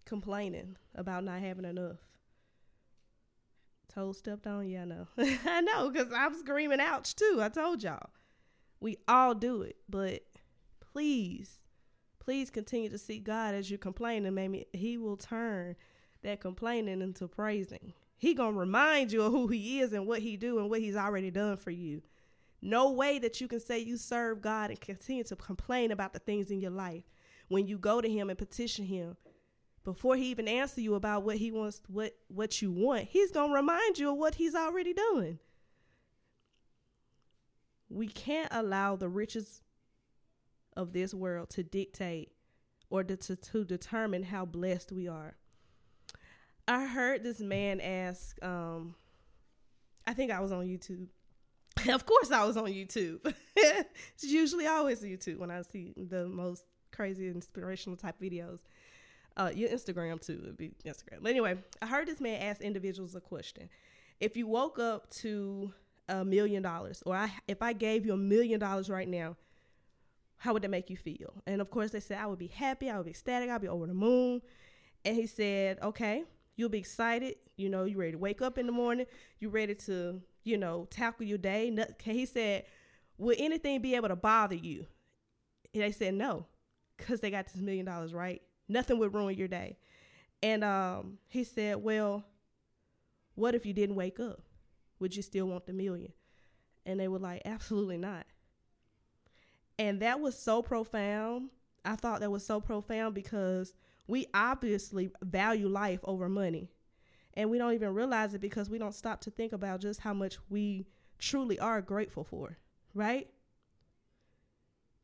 complaining 0.04 0.76
about 0.94 1.24
not 1.24 1.40
having 1.40 1.64
enough? 1.64 1.98
Toe 3.92 4.12
stepped 4.12 4.46
on? 4.46 4.68
Yeah, 4.68 4.82
I 4.82 4.84
know. 4.84 5.06
I 5.46 5.60
know, 5.60 5.90
because 5.90 6.12
I'm 6.14 6.38
screaming 6.38 6.80
ouch 6.80 7.14
too. 7.14 7.38
I 7.40 7.48
told 7.48 7.82
y'all. 7.82 8.10
We 8.80 8.98
all 9.08 9.34
do 9.34 9.62
it, 9.62 9.76
but 9.88 10.22
please, 10.80 11.56
please 12.20 12.48
continue 12.48 12.88
to 12.90 12.98
seek 12.98 13.24
God 13.24 13.54
as 13.54 13.72
you 13.72 13.78
complain, 13.78 14.24
and 14.24 14.36
Maybe 14.36 14.66
He 14.72 14.96
will 14.98 15.16
turn 15.16 15.74
that 16.22 16.40
complaining 16.40 17.00
into 17.00 17.28
praising. 17.28 17.92
He 18.16 18.34
gonna 18.34 18.56
remind 18.56 19.12
you 19.12 19.22
of 19.22 19.32
who 19.32 19.48
he 19.48 19.80
is 19.80 19.92
and 19.92 20.06
what 20.06 20.20
he 20.20 20.36
do 20.36 20.58
and 20.58 20.68
what 20.68 20.80
he's 20.80 20.96
already 20.96 21.30
done 21.30 21.56
for 21.56 21.70
you. 21.70 22.02
No 22.60 22.90
way 22.90 23.18
that 23.20 23.40
you 23.40 23.46
can 23.46 23.60
say 23.60 23.78
you 23.78 23.96
serve 23.96 24.42
God 24.42 24.70
and 24.70 24.80
continue 24.80 25.24
to 25.24 25.36
complain 25.36 25.92
about 25.92 26.12
the 26.12 26.18
things 26.18 26.50
in 26.50 26.60
your 26.60 26.72
life 26.72 27.04
when 27.48 27.66
you 27.66 27.78
go 27.78 28.00
to 28.00 28.08
him 28.08 28.28
and 28.28 28.38
petition 28.38 28.84
him 28.84 29.16
before 29.84 30.16
he 30.16 30.26
even 30.26 30.48
answer 30.48 30.80
you 30.80 30.94
about 30.94 31.22
what 31.22 31.36
he 31.36 31.50
wants 31.50 31.80
what 31.88 32.14
what 32.28 32.60
you 32.60 32.70
want 32.70 33.08
he's 33.08 33.30
to 33.30 33.40
remind 33.42 33.98
you 33.98 34.10
of 34.10 34.18
what 34.18 34.34
he's 34.34 34.54
already 34.54 34.92
done 34.92 35.38
we 37.88 38.06
can't 38.06 38.48
allow 38.50 38.96
the 38.96 39.08
riches 39.08 39.62
of 40.76 40.92
this 40.92 41.14
world 41.14 41.48
to 41.48 41.62
dictate 41.62 42.32
or 42.90 43.02
to, 43.02 43.16
to, 43.16 43.36
to 43.36 43.64
determine 43.64 44.24
how 44.24 44.44
blessed 44.44 44.92
we 44.92 45.08
are 45.08 45.36
I 46.68 46.84
heard 46.84 47.24
this 47.24 47.40
man 47.40 47.80
ask, 47.80 48.36
um, 48.44 48.94
I 50.06 50.12
think 50.12 50.30
I 50.30 50.40
was 50.40 50.52
on 50.52 50.66
YouTube. 50.66 51.06
of 51.88 52.04
course, 52.04 52.30
I 52.30 52.44
was 52.44 52.58
on 52.58 52.66
YouTube. 52.66 53.20
it's 53.56 54.24
usually 54.24 54.66
always 54.66 55.00
YouTube 55.00 55.38
when 55.38 55.50
I 55.50 55.62
see 55.62 55.94
the 55.96 56.26
most 56.26 56.64
crazy 56.92 57.28
inspirational 57.28 57.96
type 57.96 58.20
videos. 58.20 58.60
Uh, 59.34 59.50
your 59.54 59.70
Instagram 59.70 60.20
too 60.20 60.42
would 60.44 60.58
be 60.58 60.72
Instagram. 60.84 61.22
But 61.22 61.30
anyway, 61.30 61.56
I 61.80 61.86
heard 61.86 62.06
this 62.06 62.20
man 62.20 62.42
ask 62.42 62.60
individuals 62.60 63.14
a 63.14 63.20
question: 63.20 63.70
If 64.20 64.36
you 64.36 64.46
woke 64.46 64.78
up 64.78 65.08
to 65.22 65.72
a 66.08 66.24
million 66.24 66.62
dollars, 66.62 67.02
or 67.06 67.16
I, 67.16 67.30
if 67.46 67.62
I 67.62 67.72
gave 67.72 68.04
you 68.04 68.12
a 68.12 68.18
million 68.18 68.60
dollars 68.60 68.90
right 68.90 69.08
now, 69.08 69.36
how 70.38 70.52
would 70.52 70.62
that 70.62 70.70
make 70.70 70.90
you 70.90 70.96
feel? 70.96 71.32
And 71.46 71.62
of 71.62 71.70
course, 71.70 71.92
they 71.92 72.00
said 72.00 72.18
I 72.18 72.26
would 72.26 72.38
be 72.38 72.48
happy, 72.48 72.90
I 72.90 72.96
would 72.98 73.06
be 73.06 73.12
ecstatic, 73.12 73.48
I'd 73.48 73.60
be 73.60 73.68
over 73.68 73.86
the 73.86 73.94
moon. 73.94 74.42
And 75.04 75.14
he 75.16 75.26
said, 75.26 75.78
okay, 75.82 76.24
You'll 76.58 76.68
be 76.68 76.78
excited. 76.78 77.36
You 77.56 77.68
know, 77.68 77.84
you're 77.84 78.00
ready 78.00 78.12
to 78.12 78.18
wake 78.18 78.42
up 78.42 78.58
in 78.58 78.66
the 78.66 78.72
morning. 78.72 79.06
You're 79.38 79.52
ready 79.52 79.76
to, 79.76 80.20
you 80.42 80.58
know, 80.58 80.88
tackle 80.90 81.24
your 81.24 81.38
day. 81.38 81.72
He 82.02 82.26
said, 82.26 82.64
Will 83.16 83.36
anything 83.38 83.80
be 83.80 83.94
able 83.94 84.08
to 84.08 84.16
bother 84.16 84.56
you? 84.56 84.86
And 85.72 85.84
they 85.84 85.92
said 85.92 86.14
no, 86.14 86.46
because 86.96 87.20
they 87.20 87.30
got 87.30 87.46
this 87.46 87.62
million 87.62 87.86
dollars, 87.86 88.12
right? 88.12 88.42
Nothing 88.68 88.98
would 88.98 89.14
ruin 89.14 89.38
your 89.38 89.46
day. 89.46 89.78
And 90.42 90.64
um, 90.64 91.18
he 91.28 91.44
said, 91.44 91.76
Well, 91.76 92.24
What 93.36 93.54
if 93.54 93.64
you 93.64 93.72
didn't 93.72 93.94
wake 93.94 94.18
up? 94.18 94.42
Would 94.98 95.14
you 95.14 95.22
still 95.22 95.46
want 95.46 95.66
the 95.66 95.72
million? 95.72 96.12
And 96.84 96.98
they 96.98 97.06
were 97.06 97.20
like, 97.20 97.42
Absolutely 97.44 97.98
not. 97.98 98.26
And 99.78 100.02
that 100.02 100.18
was 100.18 100.36
so 100.36 100.60
profound. 100.60 101.50
I 101.84 101.94
thought 101.94 102.18
that 102.18 102.32
was 102.32 102.44
so 102.44 102.60
profound 102.60 103.14
because 103.14 103.74
we 104.08 104.26
obviously 104.34 105.10
value 105.22 105.68
life 105.68 106.00
over 106.02 106.28
money. 106.28 106.70
And 107.34 107.50
we 107.50 107.58
don't 107.58 107.74
even 107.74 107.94
realize 107.94 108.34
it 108.34 108.40
because 108.40 108.68
we 108.68 108.78
don't 108.78 108.94
stop 108.94 109.20
to 109.20 109.30
think 109.30 109.52
about 109.52 109.80
just 109.80 110.00
how 110.00 110.14
much 110.14 110.38
we 110.48 110.86
truly 111.18 111.58
are 111.60 111.80
grateful 111.80 112.24
for, 112.24 112.58
right? 112.94 113.28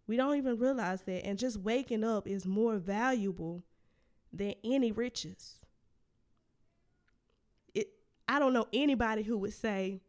We 0.07 0.17
don't 0.17 0.37
even 0.37 0.59
realize 0.59 1.03
that. 1.03 1.25
And 1.25 1.39
just 1.39 1.59
waking 1.59 2.03
up 2.03 2.27
is 2.27 2.45
more 2.45 2.79
valuable 2.79 3.63
than 4.33 4.55
any 4.65 4.91
riches. 4.91 5.61
It 7.75 7.91
I 8.29 8.39
don't 8.39 8.53
know 8.53 8.67
anybody 8.73 9.23
who 9.23 9.39
would 9.39 9.53
say, 9.53 10.01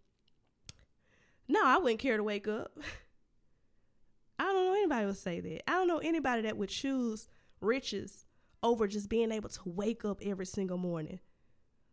No, 1.48 1.62
I 1.64 1.78
wouldn't 1.78 2.00
care 2.00 2.18
to 2.18 2.24
wake 2.24 2.48
up. 2.48 2.76
I 4.40 4.44
don't 4.46 4.66
know 4.66 4.74
anybody 4.74 5.06
would 5.06 5.18
say 5.18 5.40
that. 5.42 5.70
I 5.70 5.74
don't 5.74 5.88
know 5.88 6.00
anybody 6.00 6.42
that 6.44 6.58
would 6.58 6.70
choose 6.70 7.28
riches 7.62 8.26
over 8.66 8.88
just 8.88 9.10
being 9.10 9.32
able 9.32 9.50
to 9.50 9.62
wake 9.66 10.04
up 10.04 10.20
every 10.26 10.46
single 10.46 10.78
morning. 10.78 11.20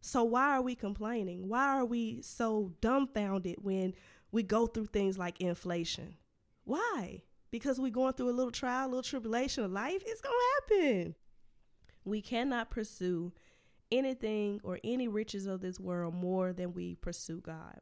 So 0.01 0.25
why 0.25 0.57
are 0.57 0.63
we 0.63 0.75
complaining? 0.75 1.49
Why 1.49 1.67
are 1.67 1.85
we 1.85 2.23
so 2.23 2.73
dumbfounded 2.81 3.57
when 3.61 3.95
we 4.33 4.43
go 4.43 4.67
through 4.67 4.87
things 4.87 5.19
like 5.19 5.41
inflation? 5.41 6.17
Why? 6.65 7.23
Because 7.51 7.79
we're 7.79 7.91
going 7.91 8.15
through 8.15 8.31
a 8.31 8.33
little 8.33 8.51
trial, 8.51 8.87
a 8.87 8.89
little 8.89 9.03
tribulation 9.03 9.63
of 9.63 9.71
life. 9.71 10.03
It's 10.07 10.23
going 10.23 10.35
to 10.35 10.75
happen. 10.75 11.15
We 12.05 12.23
cannot 12.23 12.71
pursue 12.71 13.33
anything 13.93 14.61
or 14.65 14.81
any 14.83 15.07
riches 15.07 15.47
of 15.47 15.61
this 15.61 15.79
world 15.79 16.15
more 16.15 16.53
than 16.53 16.73
we 16.73 16.95
pursue 16.97 17.41
God. 17.41 17.79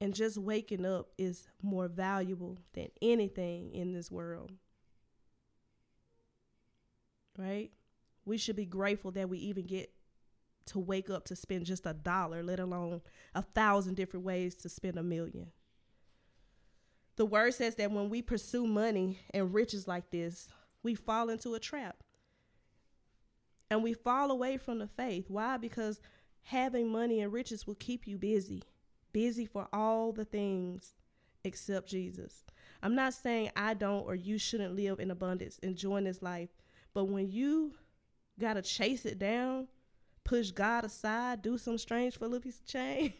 And 0.00 0.14
just 0.14 0.36
waking 0.36 0.84
up 0.84 1.10
is 1.16 1.48
more 1.62 1.88
valuable 1.88 2.58
than 2.74 2.88
anything 3.00 3.72
in 3.72 3.92
this 3.92 4.10
world. 4.10 4.52
Right? 7.38 7.70
We 8.26 8.36
should 8.36 8.56
be 8.56 8.66
grateful 8.66 9.12
that 9.12 9.30
we 9.30 9.38
even 9.38 9.64
get 9.64 9.90
to 10.66 10.78
wake 10.78 11.08
up 11.08 11.24
to 11.26 11.36
spend 11.36 11.64
just 11.64 11.86
a 11.86 11.94
dollar, 11.94 12.42
let 12.42 12.60
alone 12.60 13.00
a 13.34 13.40
thousand 13.40 13.94
different 13.94 14.26
ways 14.26 14.54
to 14.56 14.68
spend 14.68 14.98
a 14.98 15.02
million. 15.02 15.52
The 17.16 17.24
word 17.24 17.54
says 17.54 17.74
that 17.76 17.90
when 17.90 18.10
we 18.10 18.20
pursue 18.20 18.66
money 18.66 19.20
and 19.32 19.54
riches 19.54 19.88
like 19.88 20.10
this, 20.10 20.48
we 20.82 20.94
fall 20.94 21.30
into 21.30 21.54
a 21.54 21.60
trap. 21.60 22.02
And 23.70 23.82
we 23.82 23.92
fall 23.92 24.30
away 24.30 24.56
from 24.56 24.78
the 24.78 24.86
faith. 24.86 25.26
Why? 25.28 25.56
Because 25.56 26.00
having 26.42 26.90
money 26.90 27.20
and 27.20 27.32
riches 27.32 27.66
will 27.66 27.74
keep 27.74 28.06
you 28.06 28.18
busy, 28.18 28.62
busy 29.12 29.46
for 29.46 29.68
all 29.72 30.12
the 30.12 30.24
things 30.24 30.94
except 31.44 31.88
Jesus. 31.88 32.44
I'm 32.82 32.94
not 32.94 33.14
saying 33.14 33.50
I 33.56 33.74
don't 33.74 34.06
or 34.06 34.14
you 34.14 34.38
shouldn't 34.38 34.76
live 34.76 35.00
in 35.00 35.10
abundance, 35.10 35.58
enjoying 35.58 36.04
this 36.04 36.22
life. 36.22 36.50
But 36.98 37.04
when 37.04 37.30
you 37.30 37.74
got 38.40 38.54
to 38.54 38.62
chase 38.62 39.06
it 39.06 39.20
down, 39.20 39.68
push 40.24 40.50
God 40.50 40.84
aside, 40.84 41.42
do 41.42 41.56
some 41.56 41.78
strange 41.78 42.20
little 42.20 42.40
piece 42.40 42.58
of 42.58 42.66
change, 42.66 43.14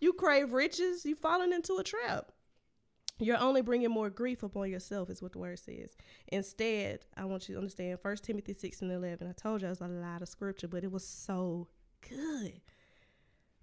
you 0.00 0.14
crave 0.14 0.54
riches, 0.54 1.04
you 1.04 1.16
falling 1.16 1.52
into 1.52 1.76
a 1.76 1.84
trap. 1.84 2.32
You're 3.18 3.36
only 3.36 3.60
bringing 3.60 3.90
more 3.90 4.08
grief 4.08 4.42
upon 4.42 4.70
yourself, 4.70 5.10
is 5.10 5.20
what 5.20 5.32
the 5.32 5.38
word 5.38 5.58
says. 5.58 5.98
Instead, 6.28 7.00
I 7.14 7.26
want 7.26 7.46
you 7.46 7.56
to 7.56 7.58
understand 7.58 7.98
1 8.00 8.16
Timothy 8.22 8.54
6 8.54 8.80
and 8.80 8.90
11. 8.90 9.28
I 9.28 9.32
told 9.32 9.60
you 9.60 9.66
it 9.66 9.72
was 9.72 9.82
a 9.82 9.88
lot 9.88 10.22
of 10.22 10.28
scripture, 10.30 10.66
but 10.66 10.82
it 10.82 10.90
was 10.90 11.06
so 11.06 11.68
good. 12.08 12.62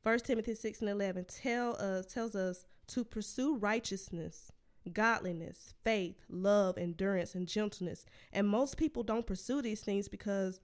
1 0.04 0.20
Timothy 0.20 0.54
6 0.54 0.82
and 0.82 0.90
11 0.92 1.26
tell 1.26 1.76
us, 1.78 2.06
tells 2.06 2.36
us 2.36 2.68
to 2.90 3.04
pursue 3.04 3.56
righteousness, 3.56 4.52
godliness, 4.92 5.74
faith, 5.84 6.16
love, 6.30 6.78
endurance, 6.78 7.36
and 7.36 7.48
gentleness. 7.48 8.06
And 8.32 8.48
most 8.48 8.78
people 8.78 9.04
don't 9.04 9.26
pursue 9.26 9.62
these 9.62 9.82
things 9.82 10.08
because 10.08 10.62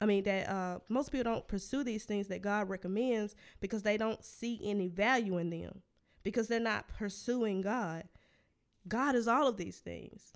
I 0.00 0.06
mean 0.06 0.22
that 0.24 0.48
uh, 0.48 0.78
most 0.88 1.10
people 1.10 1.32
don't 1.32 1.48
pursue 1.48 1.82
these 1.84 2.04
things 2.04 2.28
that 2.28 2.42
God 2.42 2.68
recommends 2.68 3.34
because 3.60 3.82
they 3.82 3.96
don't 3.96 4.24
see 4.24 4.60
any 4.62 4.88
value 4.88 5.38
in 5.38 5.50
them 5.50 5.82
because 6.22 6.48
they're 6.48 6.60
not 6.60 6.88
pursuing 6.88 7.60
God. 7.60 8.04
God 8.86 9.14
is 9.14 9.28
all 9.28 9.48
of 9.48 9.56
these 9.56 9.78
things. 9.78 10.32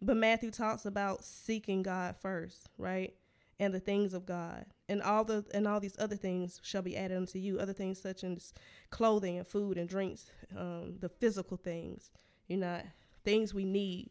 But 0.00 0.16
Matthew 0.16 0.50
talks 0.50 0.84
about 0.84 1.24
seeking 1.24 1.82
God 1.82 2.16
first, 2.20 2.68
right? 2.78 3.14
And 3.60 3.72
the 3.72 3.80
things 3.80 4.14
of 4.14 4.26
God. 4.26 4.66
And 4.88 5.00
all 5.00 5.24
the 5.24 5.44
and 5.54 5.68
all 5.68 5.80
these 5.80 5.96
other 5.98 6.16
things 6.16 6.60
shall 6.62 6.82
be 6.82 6.96
added 6.96 7.16
unto 7.16 7.38
you. 7.38 7.58
Other 7.58 7.72
things 7.72 8.00
such 8.00 8.24
as 8.24 8.52
clothing 8.90 9.38
and 9.38 9.46
food 9.46 9.78
and 9.78 9.88
drinks, 9.88 10.30
um, 10.56 10.96
the 11.00 11.08
physical 11.08 11.56
things, 11.56 12.10
you 12.48 12.56
know, 12.56 12.80
things 13.24 13.54
we 13.54 13.64
need. 13.64 14.10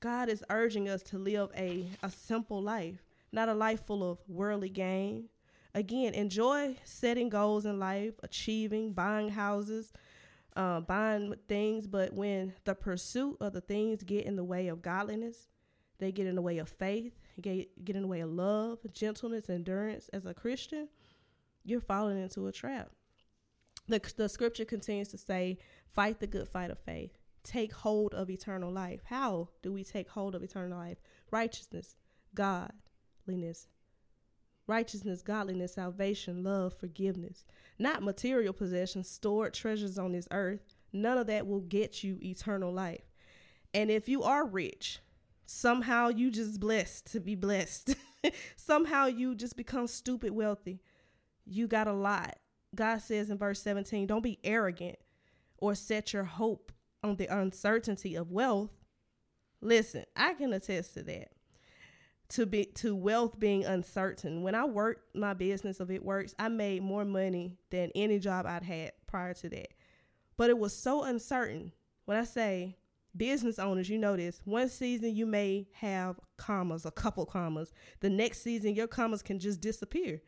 God 0.00 0.28
is 0.28 0.44
urging 0.50 0.88
us 0.88 1.02
to 1.04 1.18
live 1.18 1.50
a, 1.56 1.86
a 2.02 2.10
simple 2.10 2.62
life, 2.62 3.02
not 3.32 3.48
a 3.48 3.54
life 3.54 3.86
full 3.86 4.08
of 4.08 4.18
worldly 4.28 4.68
gain. 4.68 5.28
Again, 5.74 6.14
enjoy 6.14 6.76
setting 6.84 7.28
goals 7.28 7.66
in 7.66 7.78
life, 7.78 8.14
achieving, 8.22 8.92
buying 8.92 9.30
houses, 9.30 9.92
uh, 10.56 10.80
buying 10.80 11.34
things, 11.48 11.86
but 11.86 12.12
when 12.12 12.52
the 12.64 12.74
pursuit 12.74 13.38
of 13.40 13.52
the 13.54 13.60
things 13.60 14.02
get 14.04 14.24
in 14.24 14.36
the 14.36 14.44
way 14.44 14.68
of 14.68 14.82
godliness, 14.82 15.48
they 15.98 16.12
get 16.12 16.26
in 16.26 16.36
the 16.36 16.42
way 16.42 16.58
of 16.58 16.68
faith, 16.68 17.18
get, 17.40 17.84
get 17.84 17.96
in 17.96 18.02
the 18.02 18.08
way 18.08 18.20
of 18.20 18.30
love, 18.30 18.78
gentleness, 18.92 19.50
endurance 19.50 20.08
as 20.12 20.26
a 20.26 20.34
Christian, 20.34 20.88
you're 21.64 21.80
falling 21.80 22.20
into 22.20 22.46
a 22.46 22.52
trap. 22.52 22.90
The, 23.88 24.00
the 24.16 24.28
scripture 24.28 24.64
continues 24.64 25.08
to 25.08 25.18
say, 25.18 25.58
fight 25.92 26.20
the 26.20 26.26
good 26.26 26.48
fight 26.48 26.70
of 26.70 26.78
faith. 26.78 27.18
Take 27.42 27.72
hold 27.72 28.14
of 28.14 28.30
eternal 28.30 28.72
life. 28.72 29.00
How 29.04 29.48
do 29.62 29.72
we 29.72 29.84
take 29.84 30.08
hold 30.08 30.34
of 30.34 30.42
eternal 30.42 30.78
life? 30.78 30.98
Righteousness, 31.30 31.96
godliness, 32.34 33.66
righteousness, 34.66 35.20
godliness, 35.20 35.74
salvation, 35.74 36.42
love, 36.42 36.74
forgiveness, 36.78 37.44
not 37.78 38.02
material 38.02 38.54
possessions, 38.54 39.10
stored 39.10 39.52
treasures 39.52 39.98
on 39.98 40.12
this 40.12 40.28
earth. 40.30 40.60
None 40.92 41.18
of 41.18 41.26
that 41.26 41.46
will 41.46 41.60
get 41.60 42.02
you 42.02 42.18
eternal 42.22 42.72
life. 42.72 43.04
And 43.74 43.90
if 43.90 44.08
you 44.08 44.22
are 44.22 44.46
rich, 44.46 45.00
somehow 45.46 46.08
you 46.08 46.30
just 46.30 46.60
blessed 46.60 47.12
to 47.12 47.20
be 47.20 47.34
blessed. 47.34 47.94
somehow 48.56 49.06
you 49.06 49.34
just 49.34 49.56
become 49.56 49.86
stupid 49.86 50.32
wealthy. 50.32 50.80
You 51.44 51.66
got 51.66 51.86
a 51.86 51.92
lot. 51.92 52.36
God 52.74 53.00
says 53.02 53.30
in 53.30 53.38
verse 53.38 53.62
17, 53.62 54.06
don't 54.06 54.22
be 54.22 54.38
arrogant 54.42 54.96
or 55.58 55.74
set 55.74 56.12
your 56.12 56.24
hope 56.24 56.72
on 57.02 57.16
the 57.16 57.26
uncertainty 57.26 58.14
of 58.14 58.32
wealth. 58.32 58.70
Listen, 59.60 60.04
I 60.16 60.34
can 60.34 60.52
attest 60.52 60.94
to 60.94 61.02
that 61.04 61.28
to 62.30 62.46
be 62.46 62.64
to 62.64 62.96
wealth 62.96 63.38
being 63.38 63.64
uncertain. 63.64 64.42
When 64.42 64.54
I 64.54 64.64
worked 64.64 65.14
my 65.14 65.34
business 65.34 65.80
of 65.80 65.90
It 65.90 66.04
Works, 66.04 66.34
I 66.38 66.48
made 66.48 66.82
more 66.82 67.04
money 67.04 67.58
than 67.70 67.90
any 67.94 68.18
job 68.18 68.46
I'd 68.46 68.62
had 68.62 68.92
prior 69.06 69.34
to 69.34 69.48
that. 69.50 69.68
But 70.36 70.50
it 70.50 70.58
was 70.58 70.76
so 70.76 71.04
uncertain. 71.04 71.72
When 72.06 72.16
I 72.16 72.24
say 72.24 72.76
business 73.16 73.58
owners, 73.58 73.88
you 73.88 73.98
know 73.98 74.16
this. 74.16 74.40
One 74.44 74.68
season 74.68 75.14
you 75.14 75.26
may 75.26 75.68
have 75.74 76.18
commas, 76.36 76.84
a 76.84 76.90
couple 76.90 77.26
commas. 77.26 77.72
The 78.00 78.10
next 78.10 78.42
season 78.42 78.74
your 78.74 78.86
commas 78.86 79.22
can 79.22 79.38
just 79.38 79.60
disappear. 79.60 80.22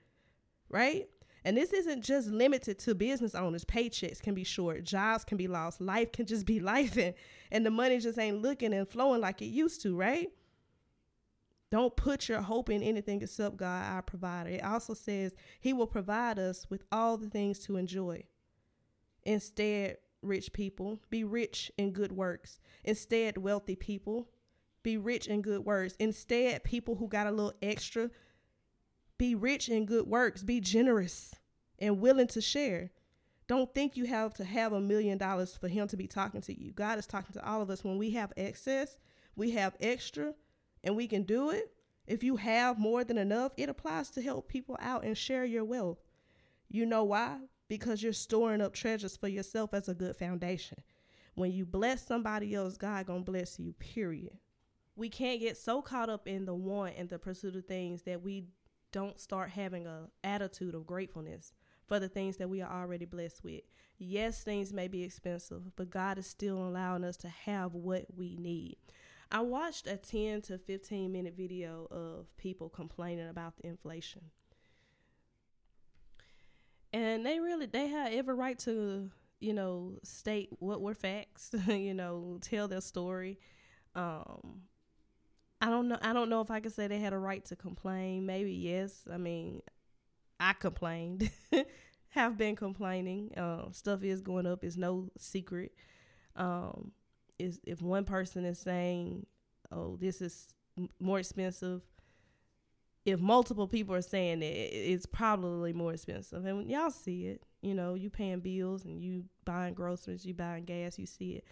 Right? 0.68 1.08
And 1.44 1.56
this 1.56 1.72
isn't 1.72 2.02
just 2.02 2.28
limited 2.28 2.78
to 2.80 2.94
business 2.96 3.36
owners. 3.36 3.64
Paychecks 3.64 4.20
can 4.20 4.34
be 4.34 4.42
short, 4.42 4.82
jobs 4.82 5.24
can 5.24 5.36
be 5.36 5.46
lost, 5.46 5.80
life 5.80 6.10
can 6.10 6.26
just 6.26 6.44
be 6.44 6.58
life 6.74 6.96
and, 6.96 7.14
and 7.52 7.64
the 7.64 7.70
money 7.70 7.98
just 8.00 8.18
ain't 8.18 8.42
looking 8.42 8.74
and 8.74 8.88
flowing 8.88 9.20
like 9.20 9.40
it 9.42 9.46
used 9.46 9.80
to, 9.82 9.96
right? 9.96 10.28
Don't 11.70 11.96
put 11.96 12.28
your 12.28 12.40
hope 12.40 12.70
in 12.70 12.82
anything 12.82 13.22
except 13.22 13.56
God, 13.56 13.84
our 13.92 14.02
provider. 14.02 14.50
It 14.50 14.64
also 14.64 14.94
says 14.94 15.36
He 15.60 15.72
will 15.72 15.86
provide 15.86 16.38
us 16.38 16.66
with 16.70 16.82
all 16.90 17.16
the 17.16 17.28
things 17.28 17.58
to 17.60 17.76
enjoy. 17.76 18.24
Instead, 19.24 19.98
rich 20.26 20.52
people, 20.52 21.00
be 21.10 21.24
rich 21.24 21.70
in 21.78 21.92
good 21.92 22.12
works. 22.12 22.60
Instead, 22.84 23.38
wealthy 23.38 23.76
people, 23.76 24.28
be 24.82 24.96
rich 24.96 25.26
in 25.26 25.42
good 25.42 25.64
works. 25.64 25.96
Instead, 25.98 26.64
people 26.64 26.96
who 26.96 27.08
got 27.08 27.26
a 27.26 27.30
little 27.30 27.54
extra, 27.62 28.10
be 29.18 29.34
rich 29.34 29.68
in 29.68 29.86
good 29.86 30.06
works. 30.06 30.42
Be 30.42 30.60
generous 30.60 31.34
and 31.78 32.00
willing 32.00 32.26
to 32.28 32.40
share. 32.40 32.90
Don't 33.48 33.74
think 33.74 33.96
you 33.96 34.06
have 34.06 34.34
to 34.34 34.44
have 34.44 34.72
a 34.72 34.80
million 34.80 35.18
dollars 35.18 35.56
for 35.56 35.68
Him 35.68 35.88
to 35.88 35.96
be 35.96 36.06
talking 36.06 36.40
to 36.42 36.60
you. 36.60 36.72
God 36.72 36.98
is 36.98 37.06
talking 37.06 37.32
to 37.34 37.48
all 37.48 37.62
of 37.62 37.70
us 37.70 37.84
when 37.84 37.96
we 37.96 38.10
have 38.10 38.32
excess, 38.36 38.96
we 39.36 39.52
have 39.52 39.76
extra 39.80 40.34
and 40.82 40.96
we 40.96 41.06
can 41.06 41.22
do 41.22 41.50
it, 41.50 41.72
if 42.06 42.22
you 42.22 42.36
have 42.36 42.78
more 42.78 43.02
than 43.02 43.18
enough, 43.18 43.52
it 43.56 43.68
applies 43.68 44.10
to 44.10 44.22
help 44.22 44.48
people 44.48 44.76
out 44.80 45.04
and 45.04 45.18
share 45.18 45.44
your 45.44 45.64
wealth. 45.64 45.98
You 46.68 46.86
know 46.86 47.04
why? 47.04 47.38
Because 47.68 48.02
you're 48.02 48.12
storing 48.12 48.60
up 48.60 48.74
treasures 48.74 49.16
for 49.16 49.28
yourself 49.28 49.74
as 49.74 49.88
a 49.88 49.94
good 49.94 50.16
foundation. 50.16 50.78
When 51.34 51.52
you 51.52 51.66
bless 51.66 52.06
somebody 52.06 52.54
else, 52.54 52.76
God 52.76 53.06
gonna 53.06 53.20
bless 53.20 53.58
you, 53.58 53.72
period. 53.74 54.38
We 54.94 55.08
can't 55.08 55.40
get 55.40 55.56
so 55.58 55.82
caught 55.82 56.08
up 56.08 56.26
in 56.26 56.46
the 56.46 56.54
want 56.54 56.94
and 56.96 57.08
the 57.08 57.18
pursuit 57.18 57.56
of 57.56 57.66
things 57.66 58.02
that 58.02 58.22
we 58.22 58.46
don't 58.92 59.20
start 59.20 59.50
having 59.50 59.86
a 59.86 60.08
attitude 60.24 60.74
of 60.74 60.86
gratefulness 60.86 61.52
for 61.86 62.00
the 62.00 62.08
things 62.08 62.38
that 62.38 62.48
we 62.48 62.62
are 62.62 62.82
already 62.82 63.04
blessed 63.04 63.44
with. 63.44 63.62
Yes, 63.98 64.42
things 64.42 64.72
may 64.72 64.88
be 64.88 65.02
expensive, 65.02 65.76
but 65.76 65.90
God 65.90 66.18
is 66.18 66.26
still 66.26 66.58
allowing 66.66 67.04
us 67.04 67.16
to 67.18 67.28
have 67.28 67.74
what 67.74 68.06
we 68.16 68.36
need. 68.36 68.76
I 69.30 69.40
watched 69.40 69.86
a 69.86 69.96
10 69.96 70.42
to 70.42 70.58
15 70.58 71.10
minute 71.10 71.34
video 71.36 71.88
of 71.90 72.34
people 72.36 72.68
complaining 72.68 73.28
about 73.28 73.56
the 73.56 73.66
inflation. 73.66 74.30
And 76.96 77.26
they 77.26 77.40
really 77.40 77.66
they 77.66 77.88
have 77.88 78.12
every 78.12 78.34
right 78.34 78.58
to, 78.60 79.10
you 79.38 79.52
know, 79.52 79.98
state 80.02 80.48
what 80.60 80.80
were 80.80 80.94
facts, 80.94 81.50
you 81.68 81.92
know, 81.92 82.38
tell 82.40 82.68
their 82.68 82.80
story. 82.80 83.38
Um 83.94 84.62
I 85.60 85.68
don't 85.68 85.88
know 85.88 85.98
I 86.00 86.14
don't 86.14 86.30
know 86.30 86.40
if 86.40 86.50
I 86.50 86.60
could 86.60 86.72
say 86.72 86.86
they 86.86 86.98
had 86.98 87.12
a 87.12 87.18
right 87.18 87.44
to 87.46 87.56
complain. 87.56 88.24
Maybe 88.24 88.52
yes. 88.52 89.06
I 89.12 89.18
mean, 89.18 89.60
I 90.40 90.54
complained. 90.54 91.30
have 92.08 92.38
been 92.38 92.56
complaining. 92.56 93.30
Uh, 93.36 93.70
stuff 93.72 94.02
is 94.02 94.22
going 94.22 94.46
up. 94.46 94.64
It's 94.64 94.76
no 94.78 95.10
secret. 95.18 95.72
Um, 96.34 96.92
is 97.38 97.60
if 97.64 97.82
one 97.82 98.04
person 98.04 98.46
is 98.46 98.58
saying, 98.58 99.26
"Oh, 99.70 99.96
this 99.96 100.22
is 100.22 100.48
more 100.98 101.18
expensive," 101.18 101.82
if 103.06 103.20
multiple 103.20 103.68
people 103.68 103.94
are 103.94 104.02
saying 104.02 104.42
it, 104.42 104.52
it's 104.72 105.06
probably 105.06 105.72
more 105.72 105.94
expensive. 105.94 106.44
And 106.44 106.58
when 106.58 106.68
y'all 106.68 106.90
see 106.90 107.26
it. 107.26 107.42
You 107.62 107.74
know, 107.74 107.94
you 107.94 108.10
paying 108.10 108.40
bills 108.40 108.84
and 108.84 109.02
you 109.02 109.24
buying 109.44 109.74
groceries, 109.74 110.24
you 110.24 110.34
buying 110.34 110.66
gas, 110.66 111.00
you 111.00 111.06
see 111.06 111.32
it. 111.32 111.44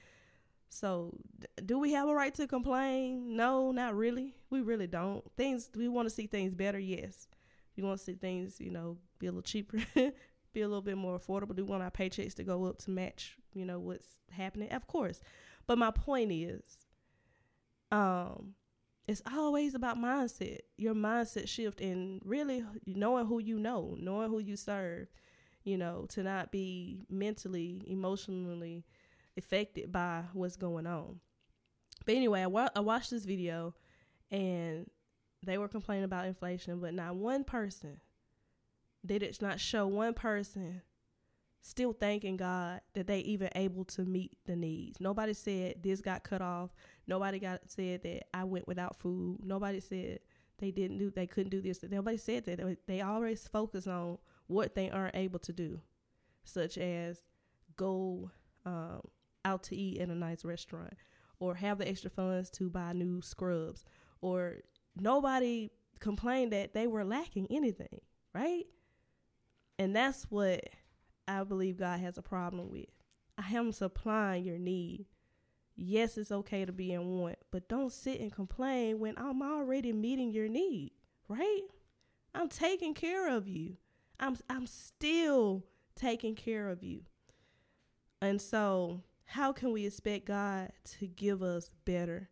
So, 0.68 1.16
do 1.64 1.78
we 1.78 1.92
have 1.92 2.08
a 2.08 2.14
right 2.14 2.32
to 2.34 2.46
complain? 2.46 3.36
No, 3.36 3.72
not 3.72 3.96
really. 3.96 4.34
We 4.48 4.60
really 4.60 4.86
don't. 4.86 5.24
Things 5.36 5.70
we 5.74 5.88
want 5.88 6.08
to 6.08 6.14
see 6.14 6.28
things 6.28 6.54
better. 6.54 6.78
Yes, 6.78 7.26
we 7.76 7.82
want 7.82 7.98
to 7.98 8.04
see 8.04 8.14
things, 8.14 8.60
you 8.60 8.70
know, 8.70 8.98
be 9.18 9.26
a 9.26 9.30
little 9.30 9.42
cheaper, 9.42 9.78
be 9.94 10.60
a 10.60 10.68
little 10.68 10.82
bit 10.82 10.96
more 10.96 11.18
affordable. 11.18 11.56
Do 11.56 11.64
we 11.64 11.70
want 11.70 11.82
our 11.82 11.90
paychecks 11.90 12.34
to 12.34 12.44
go 12.44 12.64
up 12.66 12.78
to 12.82 12.90
match, 12.90 13.36
you 13.52 13.64
know, 13.64 13.80
what's 13.80 14.06
happening? 14.30 14.70
Of 14.70 14.86
course. 14.86 15.20
But 15.66 15.78
my 15.78 15.90
point 15.90 16.30
is, 16.30 16.62
um, 17.90 18.54
it's 19.06 19.22
always 19.30 19.74
about 19.74 19.98
mindset, 19.98 20.60
your 20.76 20.94
mindset 20.94 21.48
shift, 21.48 21.80
and 21.80 22.20
really 22.24 22.64
knowing 22.86 23.26
who 23.26 23.38
you 23.38 23.58
know, 23.58 23.96
knowing 24.00 24.30
who 24.30 24.38
you 24.38 24.56
serve, 24.56 25.08
you 25.64 25.76
know, 25.76 26.06
to 26.10 26.22
not 26.22 26.50
be 26.50 27.04
mentally, 27.10 27.82
emotionally 27.86 28.84
affected 29.36 29.92
by 29.92 30.24
what's 30.32 30.56
going 30.56 30.86
on. 30.86 31.20
But 32.06 32.14
anyway, 32.14 32.42
I, 32.42 32.46
wa- 32.46 32.70
I 32.74 32.80
watched 32.80 33.10
this 33.10 33.24
video 33.24 33.74
and 34.30 34.90
they 35.44 35.58
were 35.58 35.68
complaining 35.68 36.04
about 36.04 36.26
inflation, 36.26 36.80
but 36.80 36.94
not 36.94 37.16
one 37.16 37.44
person 37.44 38.00
they 39.04 39.18
did 39.18 39.40
not 39.42 39.60
show 39.60 39.86
one 39.86 40.14
person 40.14 40.82
still 41.64 41.94
thanking 41.94 42.36
God 42.36 42.82
that 42.92 43.06
they 43.06 43.20
even 43.20 43.48
able 43.56 43.86
to 43.86 44.04
meet 44.04 44.36
the 44.44 44.54
needs. 44.54 45.00
Nobody 45.00 45.32
said 45.32 45.76
this 45.82 46.02
got 46.02 46.22
cut 46.22 46.42
off. 46.42 46.74
Nobody 47.06 47.38
got 47.38 47.62
said 47.68 48.02
that 48.02 48.24
I 48.34 48.44
went 48.44 48.68
without 48.68 48.96
food. 48.96 49.38
Nobody 49.42 49.80
said 49.80 50.18
they 50.58 50.70
didn't 50.70 50.98
do 50.98 51.10
they 51.10 51.26
couldn't 51.26 51.50
do 51.50 51.62
this. 51.62 51.82
Nobody 51.82 52.18
said 52.18 52.44
that. 52.44 52.76
They 52.86 53.00
always 53.00 53.48
focus 53.48 53.86
on 53.86 54.18
what 54.46 54.74
they 54.74 54.90
aren't 54.90 55.16
able 55.16 55.38
to 55.38 55.54
do, 55.54 55.80
such 56.44 56.76
as 56.76 57.18
go 57.76 58.30
um, 58.66 59.00
out 59.46 59.62
to 59.64 59.76
eat 59.76 59.96
in 59.96 60.10
a 60.10 60.14
nice 60.14 60.44
restaurant 60.44 60.92
or 61.38 61.54
have 61.54 61.78
the 61.78 61.88
extra 61.88 62.10
funds 62.10 62.50
to 62.50 62.68
buy 62.68 62.92
new 62.92 63.22
scrubs 63.22 63.86
or 64.20 64.56
nobody 64.94 65.70
complained 65.98 66.52
that 66.52 66.74
they 66.74 66.86
were 66.86 67.04
lacking 67.04 67.46
anything, 67.50 68.02
right? 68.34 68.64
And 69.78 69.96
that's 69.96 70.24
what 70.24 70.62
I 71.26 71.44
believe 71.44 71.78
God 71.78 72.00
has 72.00 72.18
a 72.18 72.22
problem 72.22 72.70
with. 72.70 72.86
I 73.36 73.54
am 73.54 73.72
supplying 73.72 74.44
your 74.44 74.58
need. 74.58 75.06
Yes, 75.76 76.16
it's 76.16 76.30
okay 76.30 76.64
to 76.64 76.72
be 76.72 76.92
in 76.92 77.20
want, 77.20 77.38
but 77.50 77.68
don't 77.68 77.92
sit 77.92 78.20
and 78.20 78.32
complain 78.32 79.00
when 79.00 79.14
I'm 79.16 79.42
already 79.42 79.92
meeting 79.92 80.30
your 80.30 80.48
need, 80.48 80.92
right? 81.28 81.62
I'm 82.34 82.48
taking 82.48 82.94
care 82.94 83.28
of 83.28 83.48
you. 83.48 83.76
I'm 84.20 84.36
I'm 84.48 84.66
still 84.66 85.64
taking 85.96 86.36
care 86.36 86.68
of 86.68 86.84
you. 86.84 87.02
And 88.22 88.40
so, 88.40 89.02
how 89.24 89.52
can 89.52 89.72
we 89.72 89.86
expect 89.86 90.26
God 90.26 90.70
to 90.98 91.08
give 91.08 91.42
us 91.42 91.72
better 91.84 92.30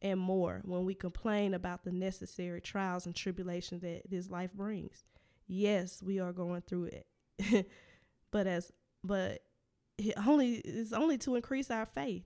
and 0.00 0.20
more 0.20 0.62
when 0.64 0.84
we 0.84 0.94
complain 0.94 1.54
about 1.54 1.84
the 1.84 1.90
necessary 1.90 2.60
trials 2.60 3.06
and 3.06 3.14
tribulations 3.14 3.82
that 3.82 4.08
this 4.08 4.30
life 4.30 4.52
brings? 4.52 5.02
yes, 5.46 6.02
we 6.02 6.18
are 6.18 6.32
going 6.32 6.62
through 6.62 6.90
it. 7.38 7.66
but 8.30 8.46
as 8.46 8.72
but 9.04 9.42
it 9.98 10.14
only 10.26 10.56
it's 10.56 10.92
only 10.92 11.18
to 11.18 11.34
increase 11.34 11.70
our 11.70 11.86
faith. 11.86 12.24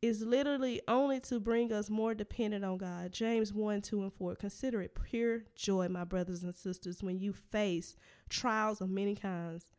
It's 0.00 0.20
literally 0.20 0.80
only 0.88 1.20
to 1.20 1.38
bring 1.38 1.72
us 1.72 1.88
more 1.88 2.12
dependent 2.12 2.64
on 2.64 2.78
God. 2.78 3.12
James 3.12 3.52
1, 3.52 3.82
2, 3.82 4.02
and 4.02 4.12
4. 4.12 4.34
Consider 4.34 4.82
it 4.82 4.98
pure 5.00 5.44
joy, 5.54 5.88
my 5.88 6.02
brothers 6.02 6.42
and 6.42 6.52
sisters, 6.52 7.04
when 7.04 7.20
you 7.20 7.32
face 7.32 7.94
trials 8.28 8.80
of 8.80 8.90
many 8.90 9.14
kinds, 9.14 9.70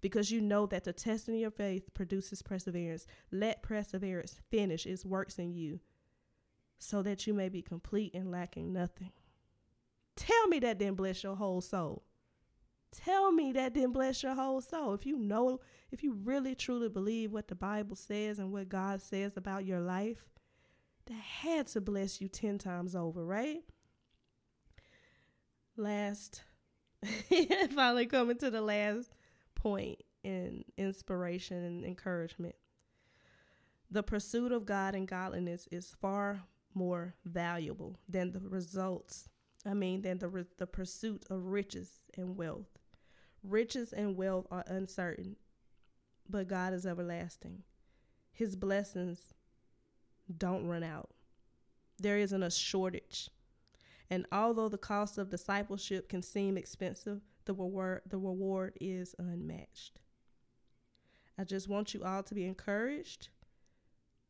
because 0.00 0.30
you 0.30 0.40
know 0.40 0.66
that 0.66 0.84
the 0.84 0.92
testing 0.92 1.34
of 1.34 1.40
your 1.40 1.50
faith 1.50 1.92
produces 1.94 2.42
perseverance. 2.42 3.08
Let 3.32 3.64
perseverance 3.64 4.36
finish 4.52 4.86
its 4.86 5.04
works 5.04 5.36
in 5.36 5.52
you, 5.52 5.80
so 6.78 7.02
that 7.02 7.26
you 7.26 7.34
may 7.34 7.48
be 7.48 7.60
complete 7.60 8.14
and 8.14 8.30
lacking 8.30 8.72
nothing. 8.72 9.10
Tell 10.14 10.46
me 10.46 10.60
that 10.60 10.78
didn't 10.78 10.96
bless 10.96 11.24
your 11.24 11.34
whole 11.34 11.60
soul. 11.60 12.04
Tell 12.92 13.32
me 13.32 13.52
that 13.52 13.72
didn't 13.72 13.92
bless 13.92 14.22
your 14.22 14.34
whole 14.34 14.60
soul. 14.60 14.92
If 14.92 15.06
you 15.06 15.16
know, 15.16 15.60
if 15.90 16.02
you 16.02 16.12
really 16.12 16.54
truly 16.54 16.88
believe 16.88 17.32
what 17.32 17.48
the 17.48 17.54
Bible 17.54 17.96
says 17.96 18.38
and 18.38 18.52
what 18.52 18.68
God 18.68 19.00
says 19.00 19.36
about 19.36 19.64
your 19.64 19.80
life, 19.80 20.28
that 21.06 21.14
had 21.14 21.66
to 21.68 21.80
bless 21.80 22.20
you 22.20 22.28
10 22.28 22.58
times 22.58 22.94
over, 22.94 23.24
right? 23.24 23.62
Last, 25.76 26.42
finally 27.74 28.06
coming 28.06 28.36
to 28.38 28.50
the 28.50 28.60
last 28.60 29.14
point 29.54 30.02
in 30.22 30.64
inspiration 30.76 31.64
and 31.64 31.84
encouragement. 31.84 32.54
The 33.90 34.02
pursuit 34.02 34.52
of 34.52 34.66
God 34.66 34.94
and 34.94 35.08
godliness 35.08 35.66
is 35.72 35.96
far 36.00 36.44
more 36.74 37.14
valuable 37.24 37.98
than 38.08 38.32
the 38.32 38.40
results 38.40 39.28
I 39.64 39.74
mean, 39.74 40.02
than 40.02 40.18
the, 40.18 40.46
the 40.58 40.66
pursuit 40.66 41.24
of 41.30 41.46
riches 41.46 41.90
and 42.16 42.36
wealth. 42.36 42.78
Riches 43.42 43.92
and 43.92 44.16
wealth 44.16 44.46
are 44.50 44.64
uncertain, 44.66 45.36
but 46.28 46.46
God 46.48 46.72
is 46.72 46.86
everlasting. 46.86 47.64
His 48.30 48.54
blessings 48.54 49.34
don't 50.38 50.66
run 50.66 50.84
out. 50.84 51.10
There 51.98 52.18
isn't 52.18 52.42
a 52.42 52.50
shortage. 52.50 53.28
And 54.10 54.26
although 54.30 54.68
the 54.68 54.78
cost 54.78 55.18
of 55.18 55.30
discipleship 55.30 56.08
can 56.08 56.22
seem 56.22 56.56
expensive, 56.56 57.20
the 57.44 57.54
reward, 57.54 58.02
the 58.06 58.18
reward 58.18 58.76
is 58.80 59.14
unmatched. 59.18 60.00
I 61.38 61.44
just 61.44 61.68
want 61.68 61.94
you 61.94 62.04
all 62.04 62.22
to 62.22 62.34
be 62.34 62.44
encouraged. 62.44 63.28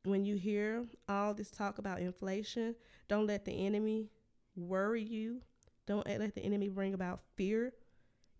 When 0.04 0.24
you 0.24 0.36
hear 0.36 0.84
all 1.08 1.34
this 1.34 1.50
talk 1.50 1.78
about 1.78 2.00
inflation, 2.00 2.74
don't 3.08 3.26
let 3.26 3.44
the 3.44 3.66
enemy 3.66 4.08
worry 4.56 5.02
you. 5.02 5.42
Don't 5.86 6.06
let 6.06 6.34
the 6.34 6.42
enemy 6.42 6.68
bring 6.68 6.94
about 6.94 7.20
fear 7.36 7.72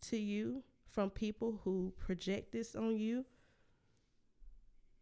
to 0.02 0.16
you 0.16 0.62
from 0.88 1.10
people 1.10 1.60
who 1.64 1.92
project 1.98 2.52
this 2.52 2.74
on 2.74 2.96
you. 2.96 3.24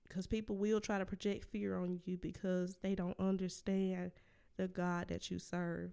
Because 0.08 0.26
people 0.26 0.56
will 0.56 0.80
try 0.80 0.98
to 0.98 1.06
project 1.06 1.44
fear 1.44 1.76
on 1.76 2.00
you 2.04 2.16
because 2.16 2.78
they 2.82 2.94
don't 2.94 3.18
understand 3.20 4.12
the 4.56 4.66
God 4.66 5.08
that 5.08 5.30
you 5.30 5.38
serve. 5.38 5.92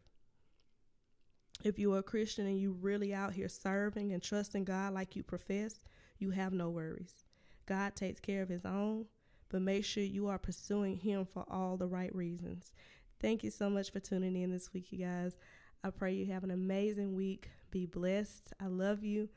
If 1.64 1.80
you're 1.80 2.00
a 2.00 2.04
Christian 2.04 2.46
and 2.46 2.60
you 2.60 2.72
really 2.72 3.14
out 3.14 3.34
here 3.34 3.50
serving 3.50 4.14
and 4.14 4.22
trusting 4.22 4.66
God 4.66 4.94
like 4.94 5.16
you 5.16 5.24
profess, 5.24 5.84
you 6.20 6.32
have 6.32 6.54
no 6.54 6.70
worries. 6.70 7.26
God 7.66 7.96
takes 7.96 8.20
care 8.20 8.42
of 8.42 8.50
his 8.50 8.66
own, 8.66 9.06
but 9.50 9.62
make 9.62 9.86
sure 9.86 10.04
you 10.04 10.28
are 10.28 10.38
pursuing 10.38 10.98
him 10.98 11.26
for 11.26 11.46
all 11.50 11.78
the 11.78 11.88
right 11.88 12.14
reasons. 12.16 12.74
Thank 13.20 13.44
you 13.44 13.50
so 13.50 13.70
much 13.70 13.92
for 13.92 14.00
tuning 14.00 14.36
in 14.36 14.52
this 14.52 14.74
week, 14.74 14.92
you 14.92 15.00
guys. 15.00 15.38
I 15.84 15.90
pray 15.90 16.14
you 16.14 16.26
have 16.28 16.44
an 16.44 16.52
amazing 16.52 17.16
week. 17.16 17.50
Be 17.72 17.86
blessed. 17.86 18.54
I 18.60 18.68
love 18.68 19.04
you. 19.04 19.30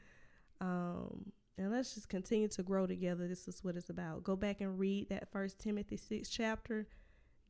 Um, 0.61 1.33
and 1.59 1.71
let's 1.71 1.95
just 1.95 2.09
continue 2.09 2.49
to 2.49 2.63
grow 2.63 2.87
together. 2.87 3.29
This 3.29 3.47
is 3.47 3.63
what 3.63 3.77
it's 3.77 3.91
about. 3.91 4.25
Go 4.25 4.37
back 4.37 4.61
and 4.61 4.79
read 4.79 5.11
that 5.11 5.31
first 5.31 5.59
Timothy 5.59 5.97
6 5.97 6.29
chapter. 6.29 6.87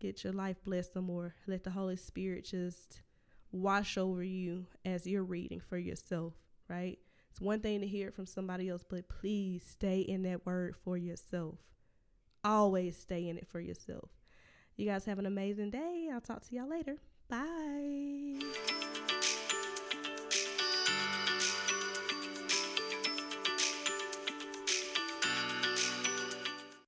Get 0.00 0.24
your 0.24 0.32
life 0.32 0.56
blessed 0.64 0.94
some 0.94 1.04
more. 1.04 1.34
Let 1.46 1.64
the 1.64 1.70
Holy 1.70 1.96
Spirit 1.96 2.44
just 2.44 3.02
wash 3.52 3.98
over 3.98 4.22
you 4.22 4.66
as 4.84 5.06
you're 5.06 5.24
reading 5.24 5.60
for 5.60 5.78
yourself, 5.78 6.34
right? 6.68 6.98
It's 7.30 7.40
one 7.40 7.60
thing 7.60 7.80
to 7.80 7.86
hear 7.86 8.08
it 8.08 8.14
from 8.14 8.26
somebody 8.26 8.68
else, 8.68 8.82
but 8.88 9.08
please 9.08 9.64
stay 9.64 10.00
in 10.00 10.22
that 10.22 10.44
word 10.44 10.74
for 10.82 10.96
yourself. 10.96 11.58
Always 12.42 12.98
stay 12.98 13.28
in 13.28 13.38
it 13.38 13.46
for 13.46 13.60
yourself. 13.60 14.10
You 14.76 14.86
guys 14.86 15.04
have 15.04 15.18
an 15.18 15.26
amazing 15.26 15.70
day. 15.70 16.08
I'll 16.12 16.20
talk 16.20 16.46
to 16.48 16.54
y'all 16.54 16.68
later. 16.68 16.96
Bye. 17.28 18.79